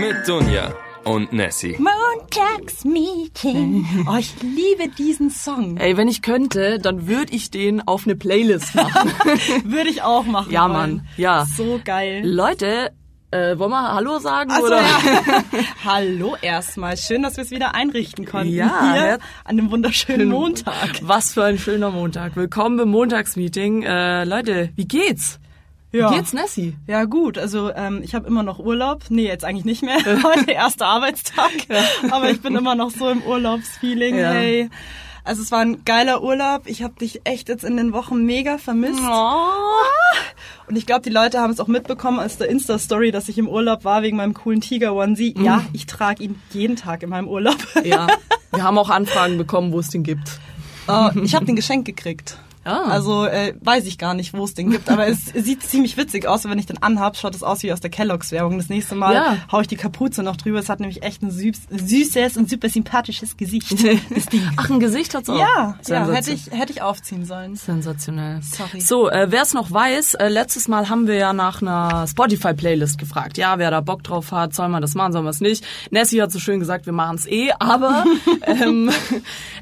[0.00, 1.76] Mit Dunja und Nessie.
[1.78, 4.04] Montagsmeeting.
[4.06, 5.78] Oh, ich liebe diesen Song.
[5.78, 9.10] Ey, wenn ich könnte, dann würde ich den auf eine Playlist machen.
[9.64, 10.52] Würde ich auch machen.
[10.52, 10.72] Ja, wollen.
[10.72, 11.46] Mann, ja.
[11.46, 12.20] So geil.
[12.24, 12.92] Leute,
[13.34, 14.50] äh, wollen wir Hallo sagen?
[14.50, 14.80] So, oder?
[14.80, 15.44] ja.
[15.84, 16.96] Hallo erstmal.
[16.96, 18.54] Schön, dass wir es wieder einrichten konnten.
[18.54, 21.00] Ja, Hier an dem wunderschönen Montag.
[21.02, 22.36] Was für ein schöner Montag.
[22.36, 23.82] Willkommen im Montagsmeeting.
[23.82, 25.40] Äh, Leute, wie geht's?
[25.90, 26.10] Ja.
[26.10, 26.76] Wie geht's, Nessie?
[26.86, 29.04] Ja gut, also ähm, ich habe immer noch Urlaub.
[29.10, 29.98] Nee, jetzt eigentlich nicht mehr.
[30.22, 31.50] Heute erster Arbeitstag.
[32.10, 34.16] Aber ich bin immer noch so im Urlaubsfeeling.
[34.16, 34.30] Ja.
[34.30, 34.70] Hey.
[35.24, 36.62] Also es war ein geiler Urlaub.
[36.66, 39.00] Ich habe dich echt jetzt in den Wochen mega vermisst.
[40.66, 43.48] Und ich glaube, die Leute haben es auch mitbekommen aus der Insta-Story, dass ich im
[43.48, 45.34] Urlaub war wegen meinem coolen Tiger-Onesie.
[45.38, 47.56] Ja, ich trage ihn jeden Tag in meinem Urlaub.
[47.84, 48.06] Ja,
[48.52, 50.38] wir haben auch Anfragen bekommen, wo es den gibt.
[50.88, 52.38] Oh, ich habe den geschenkt gekriegt.
[52.64, 52.84] Ah.
[52.88, 56.26] Also äh, weiß ich gar nicht, wo es den gibt, aber es, sieht ziemlich witzig
[56.26, 56.44] aus.
[56.44, 58.58] Und wenn ich den anhab, schaut es aus wie aus der Kelloggs Werbung.
[58.58, 59.36] Das nächste Mal Ja.
[59.52, 60.58] hau ich die Kapuze noch drüber.
[60.58, 63.74] Es hat nämlich echt ein süß, süßes und super sympathisches Gesicht.
[64.56, 65.38] Ach, ein Gesicht hat's auch.
[65.38, 67.56] Ja, ja hätte ich hätte ich aufziehen sollen.
[67.56, 68.40] Sensationell.
[68.42, 68.80] Sorry.
[68.80, 72.98] So, äh, wer es noch weiß, äh, letztes Mal haben wir ja nach einer Spotify-Playlist
[72.98, 73.38] gefragt.
[73.38, 75.64] Ja, wer da Bock drauf hat, soll man das machen, soll man es nicht.
[75.90, 78.04] Nessie hat so schön gesagt, wir machen es eh, aber
[78.46, 78.90] ähm,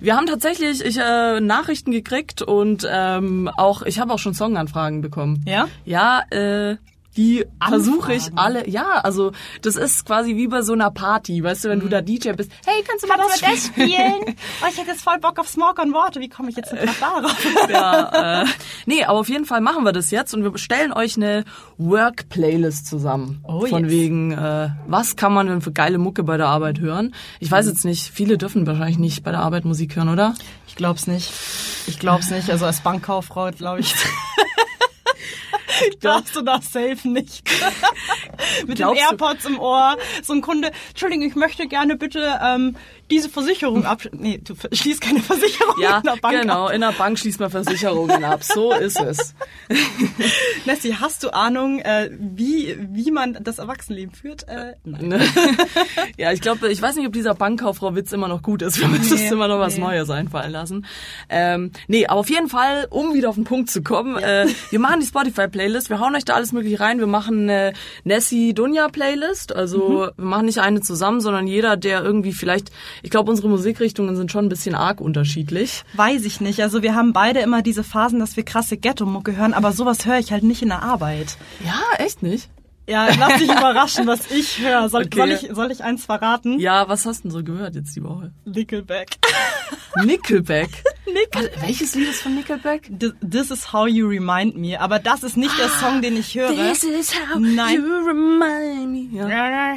[0.00, 5.00] wir haben tatsächlich ich, äh, Nachrichten gekriegt und ähm, auch ich habe auch schon Songanfragen
[5.00, 5.44] bekommen.
[5.46, 5.66] Ja?
[5.84, 6.76] Ja, äh,
[7.16, 11.64] die versuche ich alle, ja, also das ist quasi wie bei so einer Party, weißt
[11.64, 14.36] du, wenn du da DJ bist, hey, kannst du mal das Kannst du das spielen?
[14.62, 16.20] Oh, ich hätte jetzt voll Bock auf Smoke on Water.
[16.20, 17.36] Wie komme ich jetzt denn darauf?
[17.70, 18.46] ja, äh,
[18.86, 21.44] nee, aber auf jeden Fall machen wir das jetzt und wir stellen euch eine
[21.78, 23.40] Work-Playlist zusammen.
[23.46, 23.92] Oh, Von yes.
[23.92, 27.14] wegen, äh, was kann man denn für geile Mucke bei der Arbeit hören?
[27.40, 30.34] Ich weiß jetzt nicht, viele dürfen wahrscheinlich nicht bei der Arbeit Musik hören, oder?
[30.66, 31.33] Ich glaub's nicht.
[31.86, 32.50] Ich glaub's nicht.
[32.50, 33.94] Also als Bankkauffrau glaube ich.
[36.00, 37.48] Darfst du das safe nicht.
[38.66, 39.06] Mit den Glaubst du?
[39.06, 39.96] AirPods im Ohr.
[40.22, 42.77] So ein Kunde, Entschuldigung, ich möchte gerne bitte ähm,
[43.10, 44.02] diese Versicherung ab.
[44.12, 46.66] Nee, du schließt keine Versicherung Ja, in der Bank genau.
[46.66, 46.72] ab.
[46.72, 48.42] In der Bank schließt man Versicherungen ab.
[48.42, 49.34] So ist es.
[50.64, 54.48] Nessie, hast du Ahnung, äh, wie, wie man das Erwachsenenleben führt?
[54.48, 55.08] Äh, nein.
[55.08, 55.20] Ne?
[56.16, 58.80] ja, ich glaube, ich weiß nicht, ob dieser Bankkauffrau-Witz immer noch gut ist.
[58.80, 59.80] Wir müssen uns Nee, immer noch was nee.
[59.82, 60.86] Neues einfallen lassen.
[61.28, 64.78] Ähm, nee, aber auf jeden Fall, um wieder auf den Punkt zu kommen, äh, wir
[64.78, 66.98] machen die Spotify-Playlist, wir hauen euch da alles mögliche rein.
[66.98, 67.73] Wir machen eine
[68.05, 69.55] Nessie-Dunja-Playlist.
[69.55, 72.70] Also wir machen nicht eine zusammen, sondern jeder, der irgendwie vielleicht,
[73.02, 75.84] ich glaube, unsere Musikrichtungen sind schon ein bisschen arg unterschiedlich.
[75.95, 76.61] Weiß ich nicht.
[76.61, 80.18] Also wir haben beide immer diese Phasen, dass wir krasse Ghetto-Mucke hören, aber sowas höre
[80.18, 81.36] ich halt nicht in der Arbeit.
[81.64, 82.48] Ja, echt nicht?
[82.88, 84.88] Ja, lass dich überraschen, was ich höre.
[84.88, 85.16] Soll, Okay.
[85.18, 86.58] soll, ich, soll ich eins verraten?
[86.58, 88.32] Ja, was hast du denn so gehört jetzt die Woche?
[88.44, 89.10] Nickelback.
[90.04, 90.70] Nickelback.
[91.06, 92.90] Nickel Warte, welches Lied ist von Nickelback?
[92.98, 94.80] This, this is how you remind me.
[94.80, 96.48] Aber das ist nicht der Song, den ich höre.
[96.50, 97.74] This is how Nein.
[97.76, 99.08] you remind me.
[99.18, 99.28] Ja.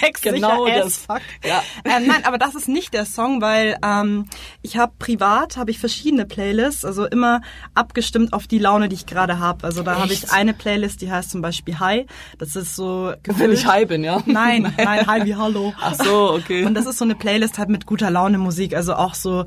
[0.00, 0.96] Textsicher Genau as das.
[1.06, 1.20] Fuck.
[1.44, 1.62] Ja.
[1.84, 4.26] Ähm, nein, aber das ist nicht der Song, weil ähm,
[4.62, 7.40] ich habe privat habe ich verschiedene Playlists, also immer
[7.74, 9.64] abgestimmt auf die Laune, die ich gerade habe.
[9.64, 12.06] Also da habe ich eine Playlist, die heißt zum Beispiel High.
[12.38, 14.22] Das ist so Wenn ich high bin, ja?
[14.26, 15.72] Nein, nein, Hi wie Hallo.
[15.80, 16.64] Ach so, okay.
[16.64, 19.44] Und das ist so eine Playlist halt mit guter Laune Musik, also auch so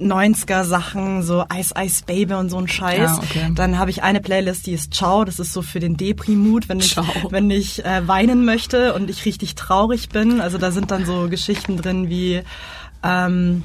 [0.00, 2.98] 90er Sachen, so Ice Ice Baby und so ein Scheiß.
[2.98, 3.52] Ja, okay.
[3.54, 6.80] Dann habe ich eine Playlist, die ist Ciao, das ist so für den Depri-Mood, wenn
[6.80, 7.06] ich, Ciao.
[7.30, 10.40] wenn ich äh, weinen möchte und ich richtig traurig bin.
[10.40, 12.42] Also da sind dann so Geschichten drin wie
[13.04, 13.62] ähm,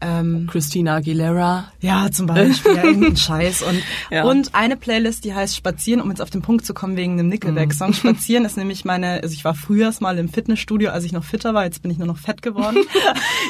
[0.00, 1.72] ähm, Christina Aguilera.
[1.80, 3.62] ja, zum Beispiel, ja, irgendein Scheiß.
[3.62, 4.24] Und, Ja.
[4.24, 7.26] und eine Playlist, die heißt Spazieren, um jetzt auf den Punkt zu kommen wegen dem
[7.26, 7.30] Mhm.
[7.32, 7.92] Nickelback-Song.
[7.94, 11.54] Spazieren ist nämlich meine, also ich war frühers mal im Fitnessstudio, als ich noch fitter
[11.54, 12.78] war, jetzt bin ich nur noch fett geworden.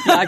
[0.06, 0.22] Ja,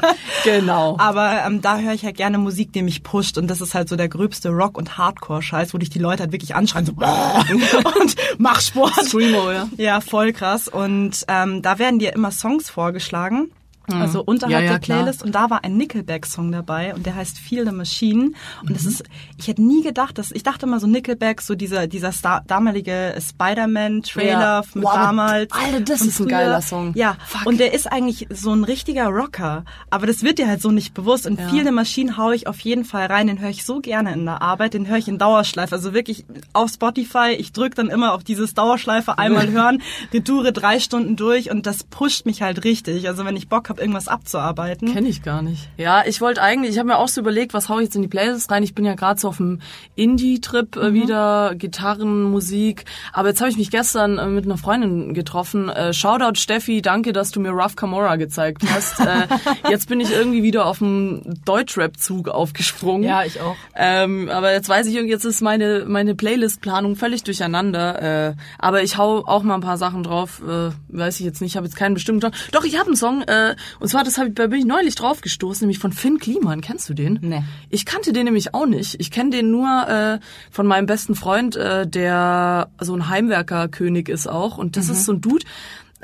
[0.44, 0.96] genau.
[0.98, 3.38] Aber ähm, da höre ich halt gerne Musik, die mich pusht.
[3.38, 6.32] Und das ist halt so der gröbste Rock- und Hardcore-Scheiß, wo dich die Leute halt
[6.32, 8.94] wirklich anschreien, so und mach Sport.
[9.06, 9.68] Screamo, ja.
[9.76, 10.68] Ja, voll krass.
[10.68, 13.50] Und ähm, da werden dir immer Songs vorgeschlagen.
[13.88, 14.98] Also unterhalb Ja, ja, der klar.
[15.02, 18.32] Playlist und da war ein Nickelback-Song dabei und der heißt Feel the Machine
[18.62, 18.74] und Mhm.
[18.74, 19.02] das ist,
[19.36, 23.14] ich hätte nie gedacht, dass ich dachte immer so Nickelback, so dieser dieser Star, damalige
[23.20, 24.62] Spider-Man-Trailer Ja.
[24.74, 25.52] mit Wow, damals.
[25.52, 26.92] Alter, das von ist ein geiler Song.
[26.94, 27.46] Ja, Fuck.
[27.46, 30.94] und der ist eigentlich so ein richtiger Rocker, aber das wird dir halt so nicht
[30.94, 31.48] bewusst und Ja.
[31.48, 34.24] Feel the Machine hau ich auf jeden Fall rein, den höre ich so gerne in
[34.24, 38.12] der Arbeit, den höre ich in Dauerschleife, also wirklich auf Spotify, ich drück dann immer
[38.14, 43.08] auf dieses Dauerschleife einmal hören, retoure drei Stunden durch und das pusht mich halt richtig,
[43.08, 44.92] also wenn ich Bock habe, irgendwas abzuarbeiten.
[44.92, 45.68] Kenne ich gar nicht.
[45.76, 48.02] Ja, ich wollte eigentlich, ich habe mir auch so überlegt, was hau ich jetzt in
[48.02, 48.62] die Playlist rein.
[48.62, 49.60] Ich bin ja gerade so auf dem
[49.96, 52.84] Indie-Trip äh, wieder, Gitarren, Musik.
[53.12, 55.68] Aber jetzt habe ich mich gestern äh, mit einer Freundin getroffen.
[55.68, 59.00] Äh, Shoutout Steffi, danke, dass du mir Rough Camora gezeigt hast.
[59.00, 59.26] äh,
[59.70, 63.08] jetzt bin ich irgendwie wieder auf dem Deutschrap-Zug aufgesprungen.
[63.08, 63.56] Ja, ich auch.
[63.74, 68.28] Ähm, aber jetzt weiß ich, irgendwie, jetzt ist meine, meine Playlist-Planung völlig durcheinander.
[68.28, 70.42] Äh, aber ich hau auch mal ein paar Sachen drauf.
[70.46, 72.32] Äh, weiß ich jetzt nicht, ich habe jetzt keinen bestimmten Song.
[72.52, 73.22] Doch, ich habe einen Song.
[73.22, 76.18] Äh, und zwar, das hab ich, da bin ich neulich drauf gestoßen, nämlich von Finn
[76.18, 76.60] Kliman.
[76.60, 77.18] Kennst du den?
[77.22, 77.42] Nee.
[77.68, 78.96] Ich kannte den nämlich auch nicht.
[79.00, 80.18] Ich kenne den nur äh,
[80.50, 84.58] von meinem besten Freund, äh, der so ein Heimwerkerkönig ist auch.
[84.58, 85.44] Und das ist so ein Dude.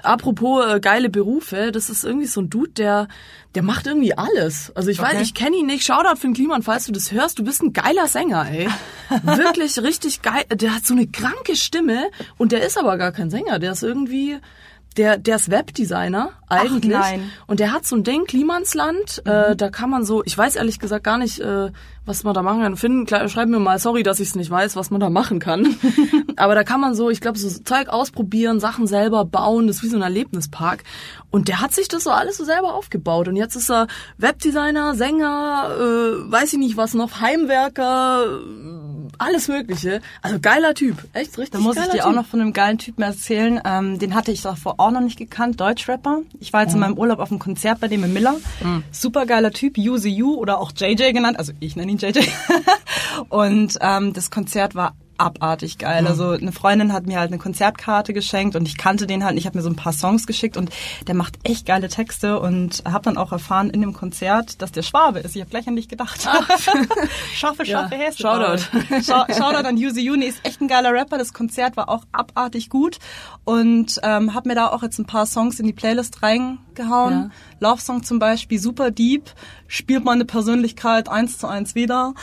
[0.03, 3.09] Apropos äh, geile Berufe, das ist irgendwie so ein Dude, der
[3.55, 4.71] der macht irgendwie alles.
[4.77, 5.23] Also ich weiß, Okay.
[5.23, 5.83] ich kenne ihn nicht.
[5.87, 7.39] Shoutout Finn Kliman, falls du das hörst.
[7.39, 8.69] Du bist ein geiler Sänger, ey.
[9.23, 10.45] Wirklich richtig geil.
[10.53, 13.59] Der hat so eine kranke Stimme und der ist aber gar kein Sänger.
[13.59, 14.37] Der ist irgendwie
[14.97, 16.93] der, der ist Webdesigner eigentlich.
[16.93, 17.31] nein.
[17.47, 20.79] Und der hat so ein Ding, Klimansland, äh, da kann man so, ich weiß ehrlich
[20.79, 21.71] gesagt gar nicht, äh,
[22.07, 22.77] was man da machen kann.
[22.77, 25.77] Finn, schreib mir mal, sorry, dass ich es nicht weiß, was man da machen kann.
[26.37, 29.83] Aber da kann man so, ich glaube, so Zeug ausprobieren, Sachen selber bauen, das ist
[29.83, 30.85] wie so ein Erlebnispark.
[31.31, 33.29] Und der hat sich das so alles so selber aufgebaut.
[33.29, 33.89] Und jetzt ist er
[34.19, 40.01] Webdesigner, Sänger, äh, weiß ich nicht was noch, Heimwerker, äh, alles Mögliche.
[40.23, 42.05] Also geiler Typ, echt richtig Da muss ich dir typ.
[42.05, 43.61] auch noch von einem geilen Typen erzählen.
[43.65, 46.21] Ähm, den hatte ich davor auch noch nicht gekannt, Deutschrapper.
[46.39, 48.37] Ich war jetzt in meinem Urlaub auf einem Konzert bei dem in Miller.
[48.93, 51.39] Super geiler Typ, Use You oder auch JJ genannt.
[51.39, 52.21] Also ich nenne ihn JJ.
[53.29, 56.07] und ähm, das Konzert war abartig geil.
[56.07, 59.39] Also eine Freundin hat mir halt eine Konzertkarte geschenkt und ich kannte den halt.
[59.39, 60.69] Ich habe mir so ein paar Songs geschickt und
[61.07, 64.83] der macht echt geile Texte und habe dann auch erfahren in dem Konzert, dass der
[64.83, 65.35] Schwabe ist.
[65.35, 66.21] Ich habe gleich an dich gedacht.
[67.35, 68.23] schaffe, schaffe, Ja, Häste.
[68.25, 68.63] Shoutout.
[69.07, 71.19] Schau- Shoutout an Yuzi Uni, ist echt ein geiler Rapper.
[71.19, 72.99] Das Konzert war auch abartig gut
[73.45, 77.33] und ähm, habe mir da auch jetzt ein paar Songs in die Playlist reingehauen.
[77.61, 79.25] Love Song zum Beispiel, super deep,
[79.67, 82.15] spielt meine Persönlichkeit eins zu eins wieder.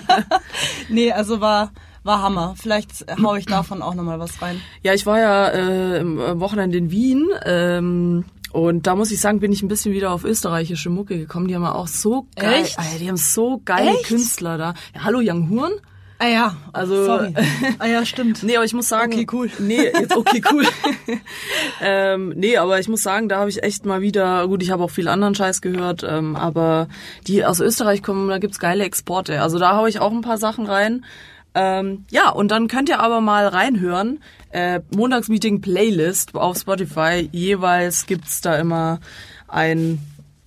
[0.88, 2.54] nee, also war war Hammer.
[2.56, 4.60] Vielleicht hau ich davon auch nochmal was rein.
[4.82, 9.20] Ja, ich war ja äh, im am Wochenende in Wien ähm, und da muss ich
[9.20, 11.46] sagen, bin ich ein bisschen wieder auf österreichische Mucke gekommen.
[11.46, 12.78] Die haben ja auch so geil, Echt?
[12.78, 14.06] Alter, die haben so geile Echt?
[14.06, 14.74] Künstler da.
[14.94, 15.72] Ja, hallo Young Horn.
[16.22, 17.32] Ah ja, Also- sorry.
[17.78, 18.42] ah ja, stimmt.
[18.42, 19.50] Nee, aber ich muss sagen, Okay, cool.
[19.58, 20.64] Nee, jetzt okay, cool.
[21.80, 24.84] ähm, nee, aber ich muss sagen, da habe ich echt mal wieder, gut, ich habe
[24.84, 26.88] auch viel anderen Scheiß gehört, ähm, aber
[27.26, 29.40] die aus Österreich kommen, da gibt's geile Exporte.
[29.40, 31.06] Also da hau ich auch ein paar Sachen rein.
[31.54, 34.20] Ähm, ja, und dann könnt ihr aber mal reinhören.
[34.50, 37.30] Äh, Montagsmeeting Playlist auf Spotify.
[37.32, 39.00] Jeweils gibt's da immer
[39.48, 39.98] ein,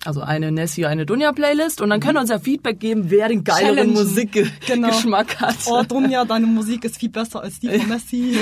[0.04, 1.80] also eine Nessie, eine Dunja Playlist.
[1.80, 3.94] Und dann könnt ihr uns ja Feedback geben, wer den geileren Challengen.
[3.94, 5.56] Musikgeschmack hat.
[5.66, 8.38] Oh, Dunja, deine Musik ist viel besser als die von Messi.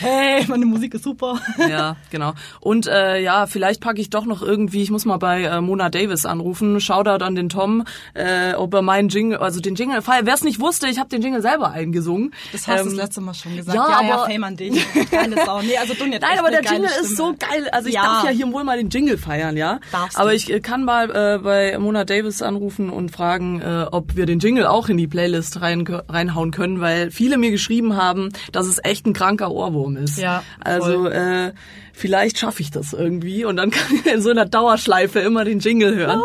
[0.00, 1.40] hey, meine Musik ist super.
[1.68, 2.34] Ja, genau.
[2.60, 5.88] Und äh, ja, vielleicht packe ich doch noch irgendwie, ich muss mal bei äh, Mona
[5.90, 7.84] Davis anrufen, Shoutout an den Tom,
[8.14, 11.22] äh, ob er meinen Jingle, also den Jingle, wer es nicht wusste, ich habe den
[11.22, 12.32] Jingle selber eingesungen.
[12.52, 13.76] Das hast du Ähm, das letzte Mal schon gesagt.
[13.76, 14.84] ja, Ja, ja, aber- Fame an dich.
[15.10, 15.62] Geile Sau.
[15.62, 17.38] Nee, also Dunja Nein, aber der Jingle geile ist so Stimme.
[17.52, 17.68] geil.
[17.72, 18.02] Also ich Ja.
[18.02, 19.80] darf ja hier wohl mal den Jingle feiern, ja.
[19.92, 20.36] Darfst aber du.
[20.36, 24.38] ich äh, kann mal äh, bei Mona Davis anrufen und fragen, äh, ob wir den
[24.38, 28.82] Jingle auch in die Playlist rein, reinhauen können, weil viele mir geschrieben haben, dass es
[28.82, 30.18] echt ein kranker Ohrwurm ist.
[30.18, 31.52] Ja, Also äh,
[31.92, 35.60] vielleicht schaffe ich das irgendwie und dann kann ich in so einer Dauerschleife immer den
[35.60, 36.20] Jingle hören.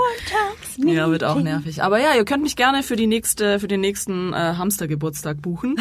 [0.78, 1.84] Ja, wird auch nervig.
[1.84, 5.75] Aber ja, ihr könnt mich gerne für die nächste, für den nächsten äh, Hamstergeburtstag buchen.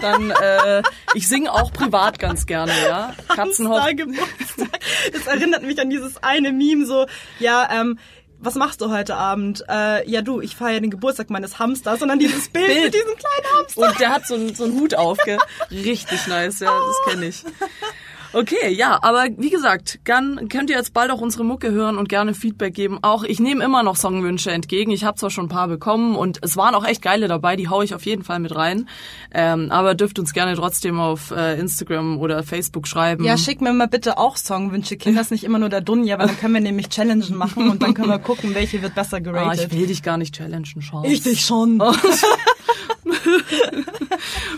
[0.00, 0.82] Dann, äh,
[1.14, 3.14] ich singe auch privat ganz gerne, ja.
[3.28, 3.78] Katzenhof.
[3.78, 4.80] Hamster Geburtstag.
[5.12, 7.06] Das erinnert mich an dieses eine Meme so,
[7.38, 7.98] ja, ähm,
[8.40, 9.64] was machst du heute Abend?
[9.68, 12.84] Äh, ja, du, ich feiere den Geburtstag meines Hamsters, sondern dieses Bild, Bild.
[12.84, 13.88] mit diesem kleinen Hamster.
[13.88, 15.38] Und der hat so, einen- so einen Hut auf, gell?
[15.70, 17.44] Richtig nice, ja, das kenne ich.
[18.32, 22.08] Okay, ja, aber wie gesagt, dann könnt ihr jetzt bald auch unsere Mucke hören und
[22.08, 22.98] gerne Feedback geben.
[23.02, 24.90] Auch ich nehme immer noch Songwünsche entgegen.
[24.90, 27.68] Ich habe zwar schon ein paar bekommen und es waren auch echt geile dabei, die
[27.68, 28.88] hau ich auf jeden Fall mit rein.
[29.32, 33.24] Ähm, aber dürft uns gerne trotzdem auf äh, Instagram oder Facebook schreiben.
[33.24, 35.20] Ja, schick mir mal bitte auch Songwünsche, Kinder.
[35.20, 37.82] Das ist nicht immer nur der Dunja, weil dann können wir nämlich Challengen machen und
[37.82, 39.72] dann können wir gucken, welche wird besser ah, ich geratet.
[39.74, 41.10] will dich gar nicht challengen, Chance.
[41.10, 41.82] ich dich schon.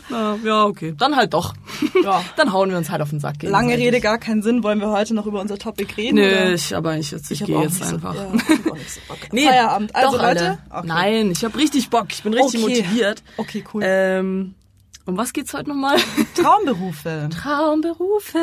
[0.08, 0.94] Na, ja, okay.
[0.96, 1.54] Dann halt doch.
[2.02, 2.24] Ja.
[2.36, 3.42] Dann hauen wir uns halt auf den Sack.
[3.42, 3.76] Lange.
[3.76, 4.62] Rede, gar keinen Sinn.
[4.62, 6.16] Wollen wir heute noch über unser Topic reden?
[6.16, 6.52] Nö, oder?
[6.54, 8.14] ich, aber ich, jetzt, ich, hab gehe auch jetzt nicht so- einfach.
[8.14, 9.18] ja, ich hab auch nicht so Bock.
[9.32, 9.94] Nee, Feierabend.
[9.96, 10.58] Also doch, Leute.
[10.70, 10.86] Okay.
[10.86, 12.06] Nein, ich habe richtig Bock.
[12.10, 12.82] Ich bin richtig Okay.
[12.82, 13.22] motiviert.
[13.36, 13.82] Okay, cool.
[13.84, 14.54] Ähm,
[15.06, 15.96] um was geht's heute nochmal?
[16.34, 17.28] Traumberufe.
[17.30, 18.38] Traumberufe.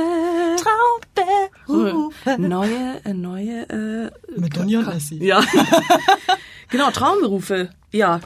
[0.58, 2.38] Traumberufe.
[2.42, 5.24] Neue, äh, neue, äh, Mit Dunja und Messi.
[5.24, 5.42] ja.
[6.70, 7.70] genau, Traumberufe.
[7.92, 8.20] Ja,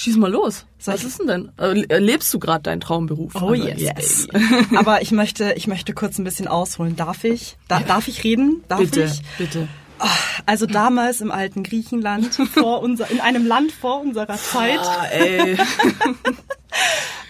[0.00, 0.64] schieß mal los.
[0.78, 1.52] Soll Was ich- ist denn denn?
[1.58, 3.34] Äh, Lebst du gerade deinen Traumberuf?
[3.34, 4.76] Oh Also, yes, Baby.
[4.76, 6.94] Aber ich möchte, ich möchte kurz ein bisschen ausholen.
[6.96, 7.56] Darf ich?
[7.66, 8.62] Da, Darf ich reden?
[8.68, 9.22] Darf Bitte, ich?
[9.38, 9.68] bitte.
[10.46, 14.80] Also damals im alten Griechenland, vor unser, in einem Land vor unserer Zeit.
[14.80, 15.56] Ah, ey.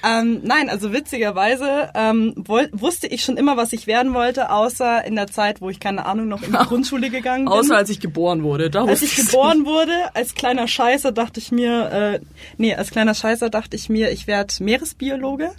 [0.05, 5.05] Ähm, nein, also witzigerweise ähm, woll, wusste ich schon immer, was ich werden wollte, außer
[5.05, 7.53] in der Zeit, wo ich keine Ahnung noch in die Grundschule gegangen bin.
[7.53, 8.71] Außer als ich geboren wurde.
[8.71, 12.21] Da als ich geboren wurde, als kleiner Scheißer dachte ich mir, äh,
[12.59, 15.51] nee, als kleiner Scheißer dachte ich mir, ich werde Meeresbiologe.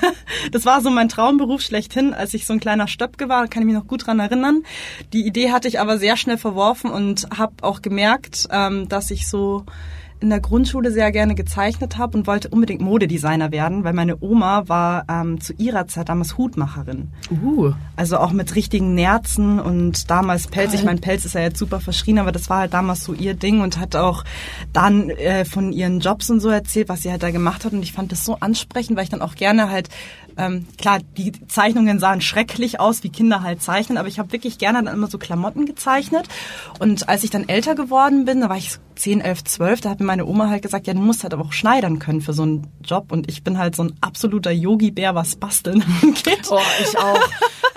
[0.52, 3.66] das war so mein Traumberuf schlechthin, als ich so ein kleiner Stöpke war, kann ich
[3.66, 4.62] mich noch gut dran erinnern.
[5.12, 9.26] Die Idee hatte ich aber sehr schnell verworfen und habe auch gemerkt, ähm, dass ich
[9.28, 9.64] so
[10.20, 14.68] in der Grundschule sehr gerne gezeichnet habe und wollte unbedingt Modedesigner werden, weil meine Oma
[14.68, 17.08] war ähm, zu ihrer Zeit damals Hutmacherin.
[17.30, 17.72] Uh.
[17.96, 20.72] Also auch mit richtigen Nerzen und damals Pelz.
[20.74, 23.34] Ich mein Pelz ist ja jetzt super verschrien, aber das war halt damals so ihr
[23.34, 24.24] Ding und hat auch
[24.72, 27.72] dann äh, von ihren Jobs und so erzählt, was sie halt da gemacht hat.
[27.72, 29.88] Und ich fand das so ansprechend, weil ich dann auch gerne halt
[30.38, 34.58] ähm, klar, die Zeichnungen sahen schrecklich aus, wie Kinder halt zeichnen, aber ich habe wirklich
[34.58, 36.28] gerne dann immer so Klamotten gezeichnet.
[36.78, 40.00] Und als ich dann älter geworden bin, da war ich 10, 11, 12, da hat
[40.00, 42.42] mir meine Oma halt gesagt, ja, du musst halt aber auch schneidern können für so
[42.42, 43.12] einen Job.
[43.12, 46.48] Und ich bin halt so ein absoluter Yogi-Bär, was Basteln angeht.
[46.50, 47.20] Oh, ich auch.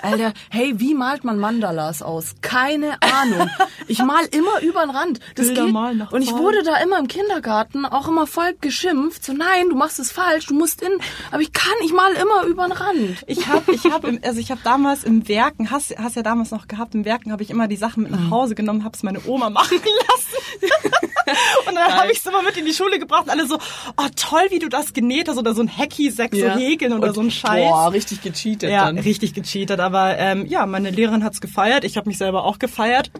[0.02, 2.34] Alter, hey, wie malt man Mandalas aus?
[2.40, 3.50] Keine Ahnung.
[3.86, 5.20] Ich mal immer über den Rand.
[5.34, 5.72] Das Bilder geht.
[5.74, 9.24] malen nach Und ich wurde da immer im Kindergarten auch immer voll geschimpft.
[9.24, 10.92] So, nein, du machst es falsch, du musst in.
[11.30, 13.24] Aber ich kann, ich mal immer über den Rand.
[13.26, 16.66] Ich habe, ich habe, also ich habe damals im Werken, hast, hast ja damals noch
[16.66, 19.20] gehabt, im Werken habe ich immer die Sachen mit nach Hause genommen, habe es meine
[19.26, 21.09] Oma machen lassen.
[21.66, 23.24] und dann habe ich es immer mit in die Schule gebracht.
[23.24, 26.48] und Alle so, oh toll, wie du das genäht hast oder so ein Hacky-Sack, so
[26.48, 27.68] häkeln oder Und, so ein Scheiß.
[27.68, 28.98] Boah, richtig gecheatet Ja, dann.
[28.98, 29.80] richtig gecheatet.
[29.80, 31.84] Aber ähm, ja, meine Lehrerin hat's gefeiert.
[31.84, 33.10] Ich habe mich selber auch gefeiert.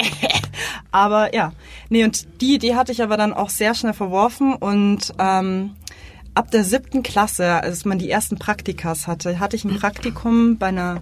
[0.90, 1.52] aber ja,
[1.88, 5.76] nee, und die Idee hatte ich aber dann auch sehr schnell verworfen und ähm,
[6.34, 10.68] ab der siebten Klasse, als man die ersten Praktikas hatte, hatte ich ein Praktikum bei
[10.68, 11.00] einer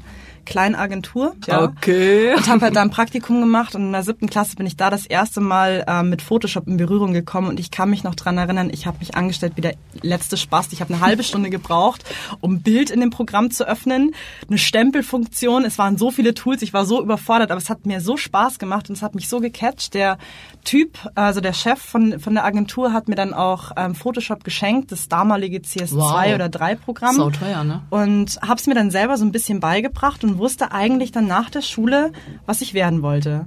[0.48, 1.34] kleinen Agentur.
[1.46, 1.62] Ja.
[1.62, 2.34] Okay.
[2.34, 4.90] Und habe halt da ein Praktikum gemacht und in der siebten Klasse bin ich da
[4.90, 8.38] das erste Mal äh, mit Photoshop in Berührung gekommen und ich kann mich noch dran
[8.38, 10.72] erinnern, ich habe mich angestellt wie der letzte Spaß.
[10.72, 12.04] Ich habe eine halbe Stunde gebraucht,
[12.40, 14.14] um ein Bild in dem Programm zu öffnen,
[14.48, 15.64] eine Stempelfunktion.
[15.64, 18.58] Es waren so viele Tools, ich war so überfordert, aber es hat mir so Spaß
[18.58, 19.94] gemacht und es hat mich so gecatcht.
[19.94, 20.18] Der
[20.64, 24.92] Typ, also der Chef von, von der Agentur hat mir dann auch ähm, Photoshop geschenkt,
[24.92, 26.34] das damalige CS2 Wow.
[26.34, 27.82] oder 3 Programm Sau teuer, ne?
[27.90, 31.50] und habe es mir dann selber so ein bisschen beigebracht und wusste eigentlich dann nach
[31.50, 32.12] der Schule,
[32.46, 33.46] was ich werden wollte.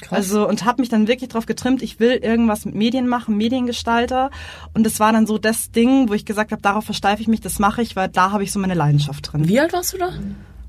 [0.00, 0.18] Krass.
[0.18, 4.30] Also und habe mich dann wirklich drauf getrimmt, ich will irgendwas mit Medien machen, Mediengestalter
[4.72, 7.40] und das war dann so das Ding, wo ich gesagt habe, darauf versteife ich mich,
[7.40, 9.48] das mache ich, weil da habe ich so meine Leidenschaft drin.
[9.48, 10.10] Wie alt warst du da?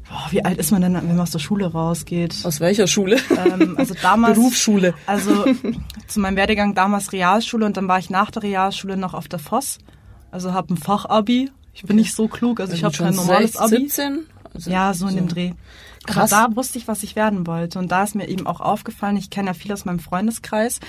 [0.10, 2.36] Boah, wie alt ist man denn, wenn man aus der Schule rausgeht?
[2.44, 3.18] Aus welcher Schule?
[3.38, 4.96] Ähm, also damals Berufsschule.
[5.06, 5.46] Also
[6.08, 9.38] zu meinem Werdegang damals Realschule und dann war ich nach der Realschule noch auf der
[9.38, 9.78] Voss.
[10.32, 11.52] Also habe ein Fachabi.
[11.74, 13.76] Ich bin nicht so klug, also ich habe Schon kein normales 16, Abi.
[13.78, 14.26] 17?
[14.53, 15.51] Also, Ja, so in dem Dreh.
[16.06, 16.32] Krass.
[16.34, 17.77] Aber da wusste ich, was ich werden wollte.
[17.77, 20.79] Und da ist mir eben auch aufgefallen, ich kenne ja viel aus meinem Freundeskreis,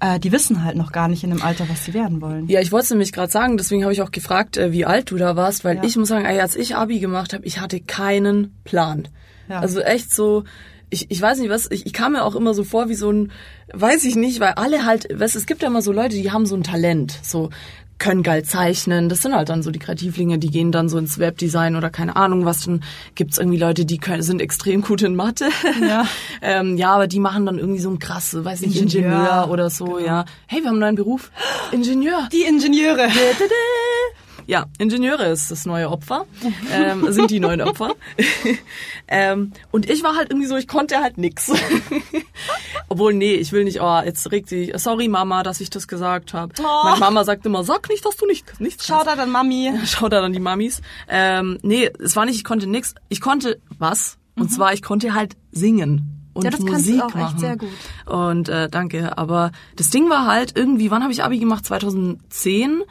[0.00, 2.48] äh, die wissen halt noch gar nicht in dem Alter, was sie werden wollen.
[2.48, 5.10] Ja, ich wollte es nämlich gerade sagen, deswegen habe ich auch gefragt, äh, wie alt
[5.10, 5.84] du da warst, weil Ja.
[5.84, 9.08] ich muss sagen, ey, als ich Abi gemacht habe, ich hatte keinen Plan.
[9.48, 9.60] Ja.
[9.60, 10.44] Also echt so,
[10.90, 13.10] ich, ich weiß nicht was, ich, ich kam mir auch immer so vor wie so
[13.12, 13.32] ein,
[13.72, 16.46] weiß ich nicht, weil alle halt, weißt, es gibt ja immer so Leute, die haben
[16.46, 17.50] so ein Talent, so
[17.98, 21.18] können geil zeichnen, das sind halt dann so die Kreativlinge, die gehen dann so ins
[21.18, 22.82] Webdesign oder keine Ahnung was, dann
[23.14, 25.48] gibt's irgendwie Leute, die können, sind extrem gut in Mathe.
[25.80, 26.06] Ja.
[26.42, 29.70] ähm, ja, aber die machen dann irgendwie so ein krasse, weiß nicht, Ingenieur, Ingenieur, oder
[29.70, 30.24] so, ja.
[30.46, 31.30] Hey, wir haben einen neuen Beruf.
[31.72, 32.28] Ingenieur.
[32.32, 33.08] Die Ingenieure.
[34.46, 36.26] Ja, Ingenieure ist das neue Opfer,
[36.72, 37.94] ähm, sind die neuen Opfer.
[39.08, 41.50] ähm, und ich war halt irgendwie so, ich konnte halt nix.
[42.88, 46.34] Obwohl, nee, ich will nicht, oh, jetzt regt sie, sorry Mama, dass ich das gesagt
[46.34, 46.52] habe.
[46.60, 46.84] Oh.
[46.84, 49.72] Meine Mama sagt immer, sag nicht, dass du nicht, nichts Schau da dann Mami.
[49.86, 50.82] Schau da dann die Mamis.
[51.08, 52.94] Ähm, nee, es war nicht, ich konnte nix.
[53.08, 54.18] Ich konnte was.
[54.36, 56.10] Und zwar, ich konnte halt singen.
[56.34, 56.44] Und Mhm.
[56.44, 57.38] Ja, das kannst du Musik auch echt machen.
[57.38, 57.68] sehr gut.
[58.06, 59.16] Und äh, danke.
[59.16, 61.64] Aber das Ding war halt irgendwie, wann habe ich Abi gemacht?
[61.64, 62.82] 2010.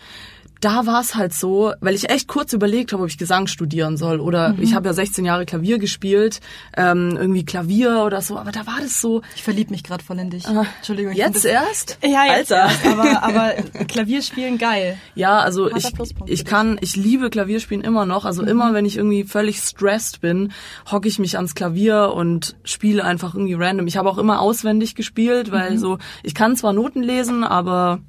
[0.64, 3.98] Da war es halt so, weil ich echt kurz überlegt habe, ob ich Gesang studieren
[3.98, 4.20] soll.
[4.22, 4.62] Oder Mhm.
[4.64, 6.40] ich habe ja 16 Jahre Klavier gespielt,
[6.78, 8.38] ähm, irgendwie Klavier oder so.
[8.38, 9.22] Aber da war das so.
[9.36, 10.46] Ich verlieb mich gerade voll in dich.
[10.78, 11.12] Entschuldigung.
[11.12, 11.98] ich Jetzt erst?
[12.02, 12.74] ja, jetzt Alter.
[12.74, 13.54] erst, aber, aber
[13.88, 14.98] Klavierspielen geil.
[15.16, 18.24] Ja, also Harter ich, Pluspunkt ich kann, ich liebe Klavierspielen immer noch.
[18.24, 20.52] Also immer, wenn ich irgendwie völlig stressed bin,
[20.90, 23.88] hocke ich mich ans Klavier und spiele einfach irgendwie random.
[23.88, 28.00] Ich habe auch immer auswendig gespielt, weil so, ich kann zwar Noten lesen, aber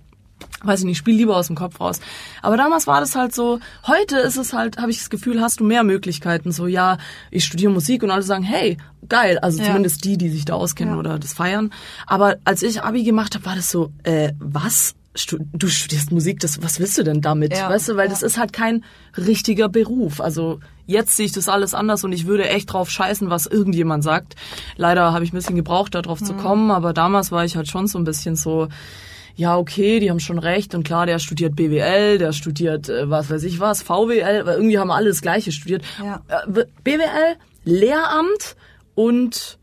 [0.65, 2.01] weiß ich nicht, spiel lieber aus dem Kopf raus.
[2.43, 5.61] Aber damals war das halt so, heute ist es halt, habe ich das Gefühl, hast
[5.61, 6.53] du mehr Möglichkeiten.
[6.53, 6.99] So, ja,
[7.31, 8.77] ich studiere Musik und alle sagen, hey,
[9.09, 9.39] geil.
[9.39, 9.67] Also Ja.
[9.67, 11.01] zumindest die, die sich da auskennen Ja.
[11.01, 11.73] oder das feiern.
[12.07, 14.95] Aber als ich Abi gemacht habe, war das so, äh, was?
[15.53, 17.53] du studierst Musik, das, was willst du denn damit?
[17.57, 18.83] Ja, weißt du, weil das ist halt kein
[19.17, 20.21] richtiger Beruf.
[20.21, 24.03] Also jetzt sehe ich das alles anders und ich würde echt drauf scheißen, was irgendjemand
[24.03, 24.35] sagt.
[24.77, 26.25] Leider habe ich ein bisschen gebraucht, darauf Mhm.
[26.25, 28.67] zu kommen, aber damals war ich halt schon so ein bisschen so,
[29.37, 33.31] ja, okay, die haben schon recht und klar, der studiert BWL, der studiert, äh, was
[33.31, 35.83] weiß ich was, VWL, weil irgendwie haben alle das Gleiche studiert.
[36.03, 36.23] Ja.
[36.29, 38.57] Äh, BWL, Lehramt
[38.95, 39.59] und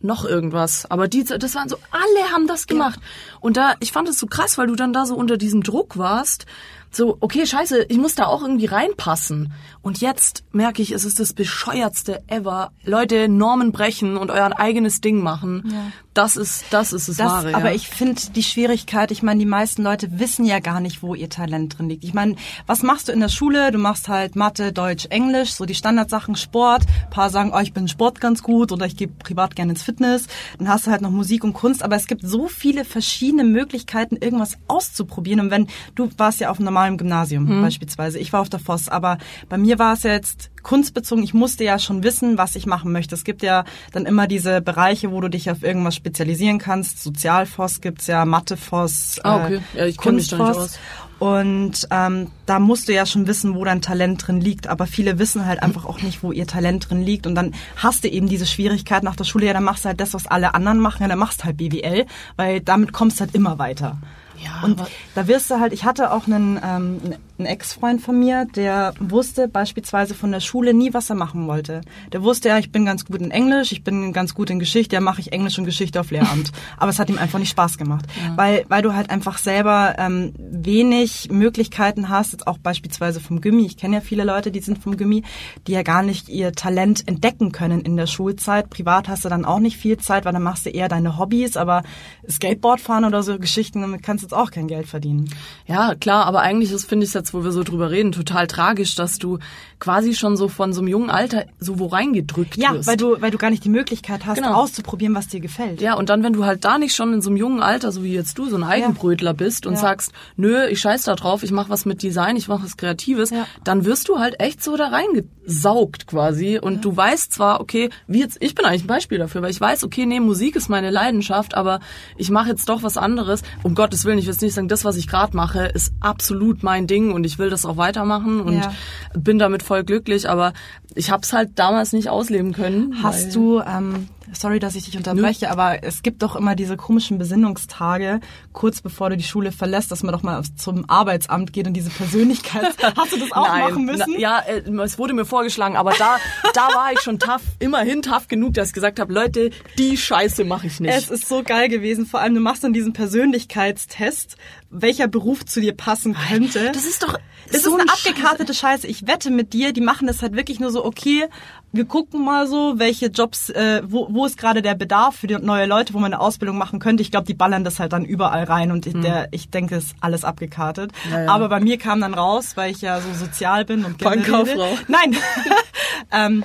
[0.00, 0.88] noch irgendwas.
[0.90, 3.00] Aber die, das waren so, alle haben das gemacht.
[3.40, 5.96] Und da, ich fand es so krass, weil du dann da so unter diesem Druck
[5.96, 6.44] warst.
[6.90, 9.52] So, okay, scheiße, ich muss da auch irgendwie reinpassen.
[9.82, 12.70] Und jetzt merke ich, es ist das bescheuertste ever.
[12.84, 15.92] Leute, Normen brechen und euer eigenes Ding machen.
[16.14, 17.54] Das ist, das ist das, Das, Wahre.
[17.54, 17.74] aber ja.
[17.74, 21.28] ich finde die Schwierigkeit, ich meine, die meisten Leute wissen ja gar nicht, wo ihr
[21.28, 22.04] Talent drin liegt.
[22.04, 23.72] Ich meine, was machst du in der Schule?
[23.72, 26.84] Du machst halt Mathe, Deutsch, Englisch, so die Standardsachen, Sport.
[27.04, 29.72] Ein paar sagen, oh, ich bin in Sport ganz gut oder ich gehe privat gerne
[29.72, 30.28] ins Fitness.
[30.58, 34.16] Dann hast du halt noch Musik und Kunst, aber es gibt so viele verschiedene Möglichkeiten,
[34.16, 35.40] irgendwas auszuprobieren.
[35.40, 35.66] Und wenn,
[35.96, 39.18] du warst ja auf einem normalen Gymnasium beispielsweise, ich war auf der Voss, aber
[39.48, 41.22] bei mir war es ja jetzt kunstbezogen.
[41.22, 43.14] Ich musste ja schon wissen, was ich machen möchte.
[43.14, 47.02] Es gibt ja dann immer diese Bereiche, wo du dich auf irgendwas spezialisieren kannst.
[47.02, 49.60] Sozialfoss gibt's ja, Mathefoss, Ah, okay.
[49.76, 50.78] Ja, ich Kunstfoss.
[51.20, 54.66] Und ähm, da musst du ja schon wissen, wo dein Talent drin liegt.
[54.66, 57.26] Aber viele wissen halt einfach auch nicht, wo ihr Talent drin liegt.
[57.26, 59.46] Und dann hast du eben diese Schwierigkeit nach der Schule.
[59.46, 61.02] Ja, dann machst du halt das, was alle anderen machen.
[61.02, 62.06] Ja, dann machst du halt BWL,
[62.36, 63.98] weil damit kommst du halt immer weiter.
[64.44, 64.82] Ja, und
[65.14, 67.00] da wirst du halt, ich hatte auch einen, ähm,
[67.38, 71.80] einen Ex-Freund von mir, der wusste beispielsweise von der Schule nie, was er machen wollte.
[72.12, 74.94] Der wusste ja, ich bin ganz gut in Englisch, ich bin ganz gut in Geschichte,
[74.94, 76.52] ja mache ich Englisch und Geschichte auf Lehramt.
[76.76, 80.32] Aber es hat ihm einfach nicht Spaß gemacht, weil, weil du halt einfach selber ähm,
[80.38, 83.66] wenig Möglichkeiten hast, jetzt auch beispielsweise vom Gimmi.
[83.66, 85.24] Ich kenne ja viele Leute, die sind vom Gimmi,
[85.66, 88.70] die ja gar nicht ihr Talent entdecken können in der Schulzeit.
[88.70, 91.56] Privat hast du dann auch nicht viel Zeit, weil dann machst du eher deine Hobbys,
[91.56, 91.82] aber
[92.30, 95.28] Skateboard fahren oder so Geschichten, damit kannst du jetzt auch kein Geld verdienen.
[95.66, 98.94] Ja, klar, aber eigentlich ist, finde ich jetzt, wo wir so drüber reden, total tragisch,
[98.94, 99.38] dass du
[99.80, 102.86] quasi schon so von so einem jungen Alter so wo reingedrückt Ja, wirst.
[102.86, 104.54] weil du, weil du gar nicht die Möglichkeit hast, Genau.
[104.54, 105.80] auszuprobieren, was dir gefällt.
[105.80, 108.02] Ja, und dann, wenn du halt da nicht schon in so einem jungen Alter, so
[108.04, 109.78] wie jetzt du, so ein Eigenbrötler bist und Ja.
[109.80, 113.30] sagst, nö, ich scheiß da drauf, ich mach was mit Design, ich mach was Kreatives,
[113.30, 113.46] Ja.
[113.64, 116.58] dann wirst du halt echt so da reingesaugt quasi.
[116.60, 119.60] Und du weißt zwar, okay, wie jetzt, ich bin eigentlich ein Beispiel dafür, weil ich
[119.60, 121.80] weiß, okay, nee, Musik ist meine Leidenschaft, aber
[122.16, 123.42] ich mache jetzt doch was anderes.
[123.62, 126.62] Um Gottes Willen, ich will jetzt nicht sagen, das, was ich gerade mache, ist absolut
[126.62, 128.72] mein Ding und ich will das auch weitermachen und Ja.
[129.16, 130.52] bin damit voll glücklich, aber
[130.94, 133.02] ich habe es halt damals nicht ausleben können.
[133.02, 137.18] Hast du, ähm, sorry, dass ich dich unterbreche, aber es gibt doch immer diese komischen
[137.18, 138.20] Besinnungstage,
[138.52, 141.90] kurz bevor du die Schule verlässt, dass man doch mal zum Arbeitsamt geht und diese
[141.90, 142.74] Persönlichkeit.
[142.96, 144.14] Hast du das auch Nein, machen müssen?
[144.14, 146.16] Na, ja, äh, es wurde mir vorgeschlagen, aber da,
[146.54, 150.44] da war ich schon tough, immerhin tough genug, dass ich gesagt habe, Leute, die Scheiße
[150.44, 150.94] mache ich nicht.
[150.94, 152.06] Es ist so geil gewesen.
[152.06, 154.36] Vor allem, du machst dann diesen Persönlichkeitstest,
[154.70, 156.72] welcher Beruf zu dir passen könnte.
[156.72, 157.18] das ist doch
[157.50, 158.86] Das so ist eine ein abgekartete Scheiße.
[158.86, 161.26] Ich wette mit dir, die machen das halt wirklich nur so, okay,
[161.74, 165.34] wir gucken mal so, welche Jobs, äh, wo, wo ist gerade der Bedarf für die
[165.34, 167.02] neue Leute, wo man eine Ausbildung machen könnte.
[167.02, 169.86] Ich glaube, die ballern das halt dann überall rein und ich, der, ich denke, es
[169.86, 170.92] ist alles abgekartet.
[171.02, 171.12] Hm.
[171.12, 171.30] Ja, ja.
[171.30, 174.78] Aber bei mir kam dann raus, weil ich ja so sozial bin und Bankkauffrau.
[174.88, 175.16] Nein.
[176.12, 176.44] ähm,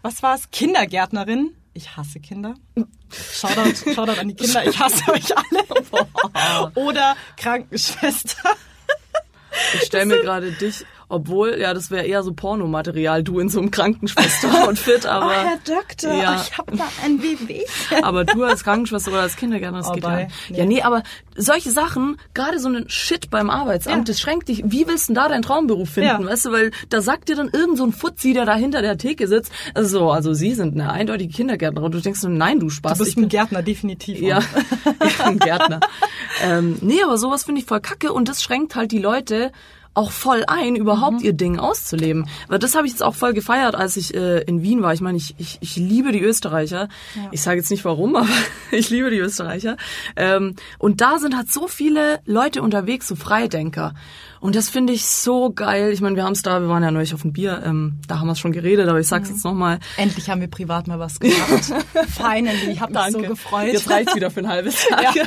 [0.00, 0.50] was war's?
[0.50, 1.50] Kindergärtnerin.
[1.74, 2.54] Ich hasse Kinder.
[3.10, 4.66] Shoutout, Shoutout an die Kinder.
[4.66, 6.72] Ich hasse euch alle.
[6.74, 8.50] Oder Krankenschwester.
[9.74, 13.58] Ich stelle mir gerade dich, obwohl, ja, das wäre eher so Pornomaterial, du in so
[13.60, 16.40] einem Krankenschwester-Outfit, aber, oh, Herr Doktor, Ja.
[16.40, 17.66] ich habe da ein Wehwehchen.
[18.02, 20.22] aber du als Krankenschwester oder als Kindergärtnerin, das Oh, geht bye.
[20.22, 20.26] ja.
[20.50, 20.58] Nee.
[20.58, 21.02] Ja, nee, aber
[21.36, 24.04] solche Sachen, gerade so ein Shit beim Arbeitsamt, Ja.
[24.04, 24.62] das schränkt dich.
[24.64, 26.30] Wie willst du denn da deinen Traumberuf finden, Ja.
[26.30, 28.96] weißt du, weil da sagt dir dann irgend so ein Fuzzi, der da hinter der
[28.96, 32.70] Theke sitzt, so, also sie sind eine eindeutige Kindergärtnerin und du denkst so, nein, du
[32.70, 32.98] Spaß.
[32.98, 34.20] Du bist ein Gärtner, definitiv.
[34.20, 34.38] Ja,
[35.18, 35.80] ja ein Gärtner.
[36.42, 39.50] ähm, nee, aber sowas finde ich voll kacke und das schränkt halt die Leute
[39.94, 41.24] auch voll ein, überhaupt Mhm.
[41.24, 42.26] ihr Ding auszuleben.
[42.48, 44.94] Weil das habe ich jetzt auch voll gefeiert, als ich äh, in Wien war.
[44.94, 46.88] Ich meine, ich, ich, ich liebe die Österreicher.
[47.32, 48.28] Ich sage jetzt nicht warum, aber
[48.70, 49.76] ich liebe die Österreicher.
[50.16, 53.94] Ähm, und da sind halt so viele Leute unterwegs, so Freidenker.
[54.40, 55.90] Und das finde ich so geil.
[55.92, 58.20] Ich meine, wir haben es da, wir waren ja neulich auf ein Bier, ähm, da
[58.20, 59.34] haben wir es schon geredet, aber ich sag's Mhm.
[59.34, 59.80] jetzt nochmal.
[59.98, 61.74] Endlich haben wir privat mal was gehabt.
[62.08, 63.66] Finally, ich habe mich so gefreut.
[63.72, 65.14] Jetzt reicht's wieder für ein halbes Jahr.
[65.14, 65.24] ja.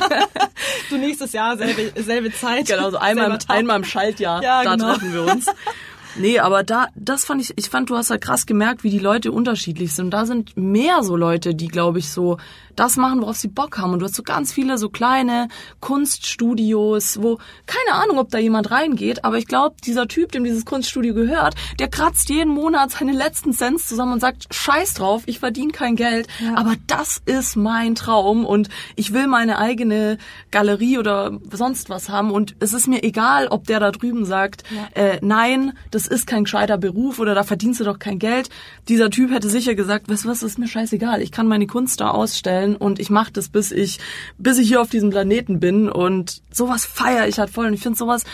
[0.90, 2.66] Du nächstes Jahr selbe, selbe Zeit.
[2.66, 3.50] Genau, so einmal, Tag.
[3.56, 4.90] einmal im Schaltjahr, Ja, da genau.
[4.92, 5.46] treffen wir uns.
[6.16, 8.98] Nee, aber da, das fand ich, ich fand, du hast halt krass gemerkt, wie die
[8.98, 10.06] Leute unterschiedlich sind.
[10.06, 12.38] Und da sind mehr so Leute, die, glaube ich, so
[12.76, 13.92] das machen, worauf sie Bock haben.
[13.92, 15.48] Und du hast so ganz viele so kleine
[15.80, 20.64] Kunststudios, wo, keine Ahnung, ob da jemand reingeht, aber ich glaube, dieser Typ, dem dieses
[20.64, 25.38] Kunststudio gehört, der kratzt jeden Monat seine letzten Cents zusammen und sagt, scheiß drauf, ich
[25.38, 26.56] verdiene kein Geld, ja.
[26.56, 30.18] aber das ist mein Traum und ich will meine eigene
[30.50, 34.64] Galerie oder sonst was haben und es ist mir egal, ob der da drüben sagt,
[34.70, 35.02] ja.
[35.02, 38.50] äh, nein, das ist kein gescheiter Beruf oder da verdienst du doch kein Geld.
[38.88, 42.10] Dieser Typ hätte sicher gesagt, du was, ist mir scheißegal, ich kann meine Kunst da
[42.10, 43.98] ausstellen und ich mache das, bis ich,
[44.38, 47.82] bis ich hier auf diesem Planeten bin und sowas feiere ich halt voll und ich
[47.82, 48.24] finde sowas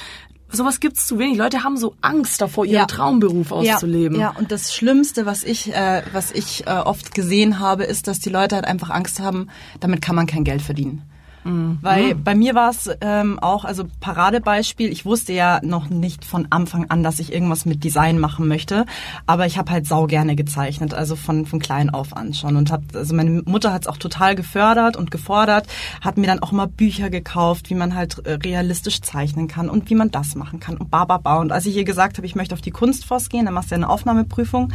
[0.53, 1.39] sowas gibt's zu wenig.
[1.39, 2.87] Leute haben so Angst davor, ihren ja.
[2.87, 4.19] Traumberuf auszuleben.
[4.19, 8.09] Ja, ja, und das Schlimmste, was ich, äh, was ich äh, oft gesehen habe, ist,
[8.09, 11.03] dass die Leute halt einfach Angst haben, damit kann man kein Geld verdienen.
[11.45, 11.79] Mhm.
[11.81, 16.47] Weil bei mir war es ähm, auch, also Paradebeispiel, ich wusste ja noch nicht von
[16.51, 18.85] Anfang an, dass ich irgendwas mit Design machen möchte,
[19.27, 22.57] aber ich habe halt sau gerne gezeichnet, also von, von klein auf an schon.
[22.57, 25.67] Und hab, also meine Mutter hat es auch total gefördert und gefordert,
[26.01, 29.89] hat mir dann auch mal Bücher gekauft, wie man halt äh, realistisch zeichnen kann und
[29.91, 31.39] wie man das machen kann und bababa.
[31.39, 33.75] Und als ich ihr gesagt habe, ich möchte auf die Kunstforce gehen, dann machst du
[33.75, 34.73] ja eine Aufnahmeprüfung,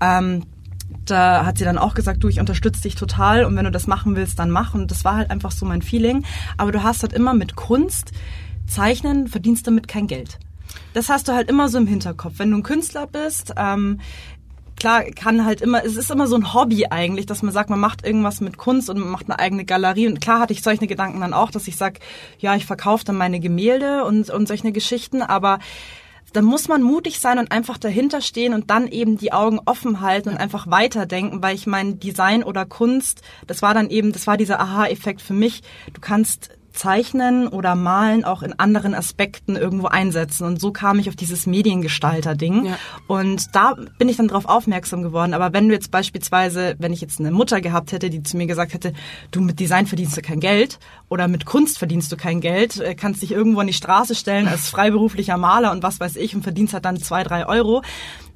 [0.00, 0.42] ähm,
[1.04, 3.86] da hat sie dann auch gesagt, du, ich unterstütze dich total und wenn du das
[3.86, 4.74] machen willst, dann mach.
[4.74, 6.24] Und das war halt einfach so mein Feeling.
[6.56, 8.12] Aber du hast halt immer mit Kunst,
[8.66, 10.38] Zeichnen, verdienst damit kein Geld.
[10.94, 12.34] Das hast du halt immer so im Hinterkopf.
[12.38, 14.00] Wenn du ein Künstler bist, ähm,
[14.76, 17.80] klar kann halt immer, es ist immer so ein Hobby eigentlich, dass man sagt, man
[17.80, 20.08] macht irgendwas mit Kunst und man macht eine eigene Galerie.
[20.08, 22.00] Und klar hatte ich solche Gedanken dann auch, dass ich sag,
[22.38, 25.58] ja, ich verkaufe dann meine Gemälde und, und solche Geschichten, aber
[26.32, 30.00] dann muss man mutig sein und einfach dahinter stehen und dann eben die Augen offen
[30.00, 34.26] halten und einfach weiterdenken, weil ich meine, Design oder Kunst, das war dann eben, das
[34.26, 35.62] war dieser Aha-Effekt für mich.
[35.92, 40.44] Du kannst Zeichnen oder Malen auch in anderen Aspekten irgendwo einsetzen.
[40.44, 42.66] Und so kam ich auf dieses Mediengestalter-Ding.
[42.66, 42.78] Ja.
[43.06, 45.34] Und da bin ich dann drauf aufmerksam geworden.
[45.34, 48.46] Aber wenn du jetzt beispielsweise, wenn ich jetzt eine Mutter gehabt hätte, die zu mir
[48.46, 48.92] gesagt hätte,
[49.30, 52.94] du mit Design verdienst du kein Geld oder mit Kunst verdienst du kein Geld, äh,
[52.94, 56.42] kannst dich irgendwo an die Straße stellen als freiberuflicher Maler und was weiß ich und
[56.42, 57.82] verdienst halt dann zwei, drei Euro,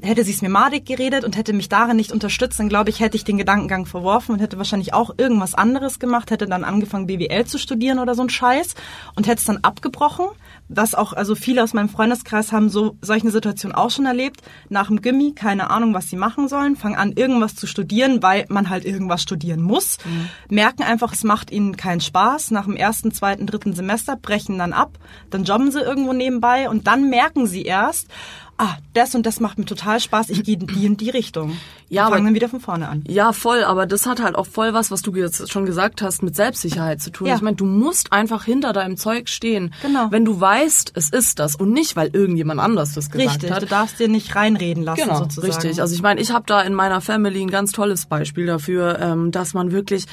[0.02, 3.00] hätte sie es mir madig geredet und hätte mich darin nicht unterstützt, dann glaube ich,
[3.00, 7.06] hätte ich den Gedankengang verworfen und hätte wahrscheinlich auch irgendwas anderes gemacht, hätte dann angefangen,
[7.06, 8.74] BWL zu studieren oder so ein Scheiß
[9.14, 10.26] und hätte es dann abgebrochen.
[10.68, 14.42] Was auch, also viele aus meinem Freundeskreis haben so solche Situationen auch schon erlebt.
[14.68, 18.46] Nach dem Gimmi, keine Ahnung, was sie machen sollen, fangen an, irgendwas zu studieren, weil
[18.48, 19.98] man halt irgendwas studieren muss.
[20.04, 20.28] Mhm.
[20.56, 22.50] Merken einfach, es macht ihnen keinen Spaß.
[22.50, 24.98] Nach dem ersten, zweiten, dritten Semester brechen dann ab,
[25.30, 28.08] dann jobben sie irgendwo nebenbei und dann merken sie erst,
[28.58, 31.56] ah, das und das macht mir total Spaß, ich gehe die in die Richtung.
[31.88, 33.04] Ja, und fangen dann wieder von vorne an.
[33.06, 36.22] Ja, voll, aber das hat halt auch voll was, was du jetzt schon gesagt hast,
[36.22, 37.28] mit Selbstsicherheit zu tun.
[37.28, 37.36] Ja.
[37.36, 39.72] Ich meine, du musst einfach hinter deinem Zeug stehen.
[39.82, 40.10] Genau.
[40.10, 43.62] Wenn du weißt, es ist das und nicht, weil irgendjemand anders das gesagt richtig, hat.
[43.62, 45.52] du darfst dir nicht reinreden lassen genau, sozusagen.
[45.52, 48.98] Richtig, also ich meine, ich habe da in meiner Family ein ganz tolles Beispiel dafür,
[49.00, 50.06] ähm, dass man wirklich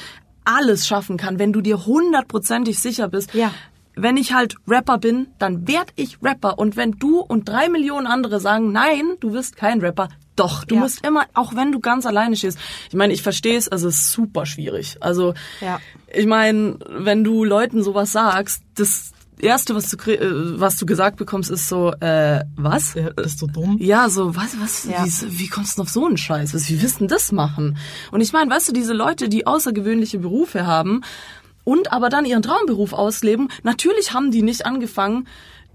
[0.44, 3.50] alles schaffen kann, wenn du dir hundertprozentig sicher bist, ja
[3.96, 6.58] wenn ich halt Rapper bin, dann werd ich Rapper.
[6.58, 10.74] Und wenn du und drei Millionen andere sagen, nein, du wirst kein Rapper, doch, du
[10.74, 10.80] ja.
[10.80, 12.58] musst immer, auch wenn du ganz alleine stehst.
[12.88, 14.96] Ich meine, ich verstehe es, also es ist super schwierig.
[15.00, 15.80] Also ja.
[16.12, 21.16] ich meine, wenn du Leuten sowas sagst, das erste, was du äh, was du gesagt
[21.16, 22.94] bekommst, ist so, äh, was?
[22.94, 23.76] Ja, bist du dumm?
[23.80, 25.04] Ja, so, was, was, ja.
[25.04, 26.52] wie, wie kommst du auf so einen Scheiß?
[26.54, 27.76] Was, wie wirst du das machen?
[28.10, 31.02] Und ich meine, weißt du, diese Leute, die außergewöhnliche Berufe haben,
[31.64, 33.48] und aber dann ihren Traumberuf ausleben.
[33.62, 35.26] Natürlich haben die nicht angefangen,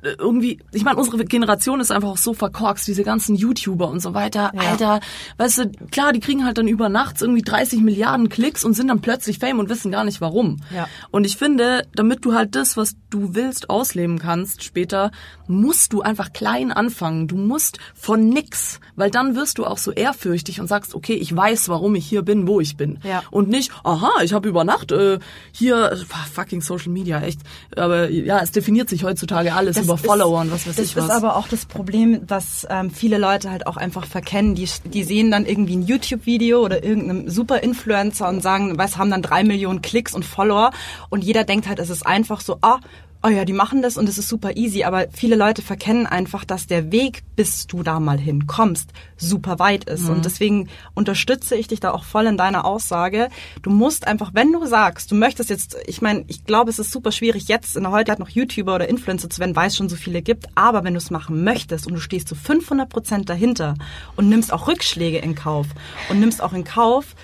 [0.02, 4.14] irgendwie, ich meine, unsere Generation ist einfach auch so verkorkst, diese ganzen YouTuber und so
[4.14, 4.52] weiter.
[4.54, 4.62] Ja.
[4.62, 5.00] Alter,
[5.38, 8.88] weißt du, klar, die kriegen halt dann über Nachts irgendwie 30 Milliarden Klicks und sind
[8.88, 10.58] dann plötzlich Fame und wissen gar nicht warum.
[10.74, 10.88] Ja.
[11.12, 15.12] Und ich finde, damit du halt das, was du willst, ausleben kannst später,
[15.48, 17.28] musst du einfach klein anfangen.
[17.28, 21.36] Du musst von nix, weil dann wirst du auch so ehrfürchtig und sagst, okay, ich
[21.36, 23.00] weiß, warum ich hier bin, wo ich bin.
[23.04, 23.24] Ja.
[23.32, 25.20] Und nicht, aha, ich habe über Nacht äh,
[25.52, 25.98] hier,
[26.34, 27.42] fucking Social Media, echt.
[27.76, 29.76] Aber ja, es definiert sich heutzutage alles.
[29.76, 31.08] Das über Follower und was weiß ich was.
[31.08, 34.56] Das ist aber auch das Problem, dass ähm, viele Leute halt auch einfach verkennen.
[34.56, 39.21] Die, die sehen dann irgendwie ein YouTube-Video oder irgendeinen Super-Influencer und sagen, was haben dann
[39.21, 40.71] drei Millionen Klicks und Follower
[41.10, 42.80] und jeder denkt halt, es ist einfach so, ah,
[43.21, 46.45] oh ja, die machen das und es ist super easy, aber viele Leute verkennen einfach,
[46.45, 50.03] dass der Weg, bis du da mal hinkommst, super weit ist.
[50.03, 50.10] Mhm.
[50.10, 53.29] Und deswegen unterstütze ich dich da auch voll in deiner Aussage.
[53.62, 56.91] Du musst einfach, wenn du sagst, du möchtest jetzt, ich meine, ich glaube, es ist
[56.91, 59.89] super schwierig, jetzt in der Heutzeit noch YouTuber oder Influencer zu werden, weil es schon
[59.89, 63.29] so viele gibt, aber wenn du es machen möchtest und du stehst zu 500 Prozent
[63.29, 63.75] dahinter
[64.15, 65.67] und nimmst auch Rückschläge in Kauf
[66.10, 67.15] und nimmst auch in Kauf,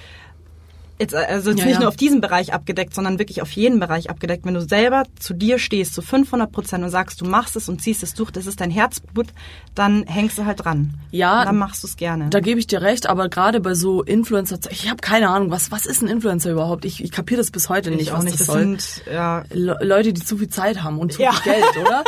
[1.00, 1.80] jetzt, äh, also jetzt Ja, nicht ja.
[1.82, 4.46] nur auf diesen Bereich abgedeckt, sondern wirklich auf jeden Bereich abgedeckt.
[4.46, 7.82] Wenn du selber zu dir stehst, zu 500 Prozent und sagst, du machst es und
[7.82, 9.28] ziehst es durch, das ist dein Herzblut,
[9.76, 10.94] dann hängst du halt dran.
[11.12, 12.30] Ja, Und dann machst du es gerne.
[12.30, 15.72] Da gebe ich dir recht, aber gerade bei so Influencer, ich habe keine Ahnung, was
[15.72, 16.86] was ist ein Influencer überhaupt?
[16.86, 18.40] Ich, ich kapiere das bis heute nicht, ich auch was nicht.
[18.40, 21.34] das Das sind, ja, Le Leute, die zu viel Zeit haben und zu Ja.
[21.34, 22.04] viel Geld, oder?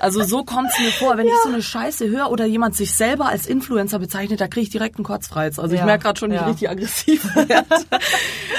[0.00, 2.92] Also so kommt es mir vor, wenn ich so eine Scheiße höre oder jemand sich
[2.94, 5.58] selber als Influencer bezeichnet, da kriege ich direkt einen Kotzfreiz.
[5.58, 7.66] Also ich merke gerade schon, wie ich richtig aggressiv werde.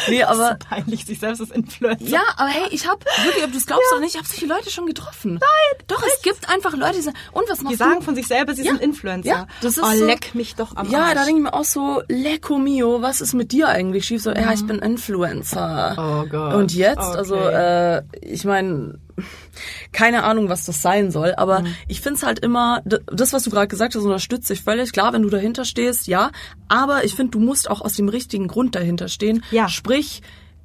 [0.10, 2.06] Nee, aber peinlich, sich selbst als Influencer.
[2.06, 4.46] ja, aber hey, ich habe wirklich, ob du es glaubst oder nicht, ich habe solche
[4.46, 5.34] Leute schon getroffen.
[5.34, 5.86] Nein.
[5.88, 7.84] Doch, es gibt einfach Leute, die sagen, und was machst Die du?
[7.84, 8.72] sagen von sich selber, sie Ja.
[8.72, 9.30] sind Influencer.
[9.30, 11.14] Ja, das ist oh, so- leck mich doch am Ja, Arsch.
[11.16, 14.22] da denke ich mir auch so, Lecco mio, was ist mit dir eigentlich schief?
[14.22, 15.96] So, ja, ich bin Influencer.
[15.98, 16.54] Oh Gott.
[16.54, 17.18] Und jetzt, Okay.
[17.18, 19.00] also, äh, ich meine,
[19.92, 21.76] keine Ahnung, was das sein soll, aber Mhm.
[21.88, 24.92] ich find's halt immer, das, was du gerade gesagt hast, unterstütze ich völlig.
[24.92, 26.32] Klar, wenn du dahinter stehst, ja,
[26.68, 29.44] aber ich finde, du musst auch aus dem richtigen Grund dahinter stehen.
[29.52, 29.68] Ja.
[29.70, 30.22] Sprich,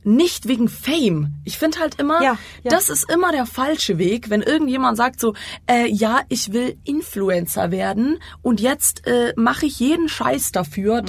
[0.07, 1.33] nicht wegen Fame.
[1.45, 2.71] Ich finde halt immer, Ja, ja.
[2.71, 5.33] das ist immer der falsche Weg, wenn irgendjemand sagt so,
[5.67, 11.07] äh, ja, ich will Influencer werden und jetzt äh, mache ich jeden Scheiß dafür, Mhm.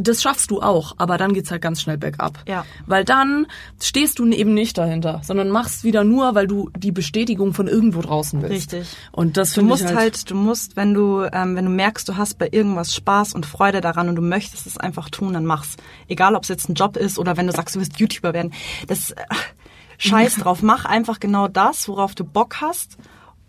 [0.00, 2.42] Das schaffst du auch, aber dann geht's halt ganz schnell bergab.
[2.46, 2.64] Ja.
[2.86, 3.46] Weil dann
[3.82, 8.00] stehst du eben nicht dahinter, sondern machst wieder nur, weil du die Bestätigung von irgendwo
[8.00, 8.72] draußen willst.
[8.72, 8.96] Richtig.
[9.12, 11.70] Und das Du finde musst ich halt, halt, du musst, wenn du, ähm, wenn du
[11.70, 15.34] merkst, du hast bei irgendwas Spaß und Freude daran und du möchtest es einfach tun,
[15.34, 15.76] dann mach's.
[16.08, 18.52] Egal, ob es jetzt ein Job ist oder wenn du sagst, du willst YouTuber werden.
[18.86, 19.24] Das äh,
[19.98, 20.62] Scheiß drauf.
[20.62, 22.96] Mach einfach genau das, worauf du Bock hast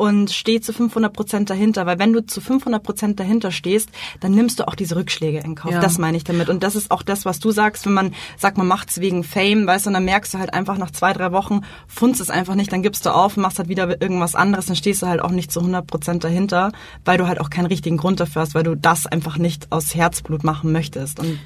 [0.01, 1.85] und steh zu 500 Prozent dahinter.
[1.85, 5.53] Weil wenn du zu 500 Prozent dahinter stehst, dann nimmst du auch diese Rückschläge in
[5.53, 5.73] Kauf.
[5.73, 5.79] Ja.
[5.79, 6.49] Das meine ich damit.
[6.49, 9.67] Und das ist auch das, was du sagst, wenn man sagt, man macht's wegen Fame,
[9.67, 12.55] weißt du, und dann merkst du halt einfach nach zwei, drei Wochen, funzt es einfach
[12.55, 15.29] nicht, dann gibst du auf, machst halt wieder irgendwas anderes, dann stehst du halt auch
[15.29, 16.71] nicht zu 100 Prozent dahinter,
[17.05, 19.93] weil du halt auch keinen richtigen Grund dafür hast, weil du das einfach nicht aus
[19.93, 21.19] Herzblut machen möchtest.
[21.19, 21.37] Und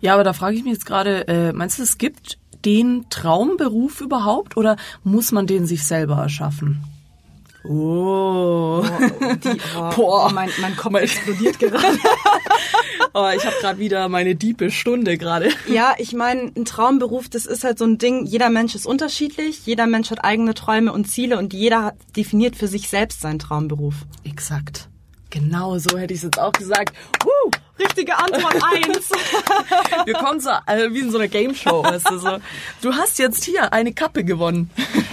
[0.00, 4.00] ja, aber da frage ich mich jetzt gerade, äh, meinst du, es gibt den Traumberuf
[4.00, 6.84] überhaupt oder muss man den sich selber erschaffen?
[7.68, 8.84] Oh.
[9.44, 10.32] die, oh, Boah.
[10.32, 11.78] mein, mein Kopf explodiert gerade.
[13.14, 15.50] oh ich habe gerade wieder meine diepe Stunde gerade.
[15.68, 19.66] Ja, ich meine, ein Traumberuf, das ist halt so ein Ding, jeder Mensch ist unterschiedlich,
[19.66, 23.38] jeder Mensch hat eigene Träume und Ziele und jeder hat definiert für sich selbst seinen
[23.38, 23.94] Traumberuf.
[24.24, 24.88] Exakt.
[25.30, 26.94] Genau so hätte ich es jetzt auch gesagt.
[27.24, 29.10] Uh, Richtige Antwort eins.
[30.04, 32.38] wir kommen so äh, wie in so einer Game Show, weißt du so.
[32.80, 34.70] Du hast jetzt hier eine Kappe gewonnen.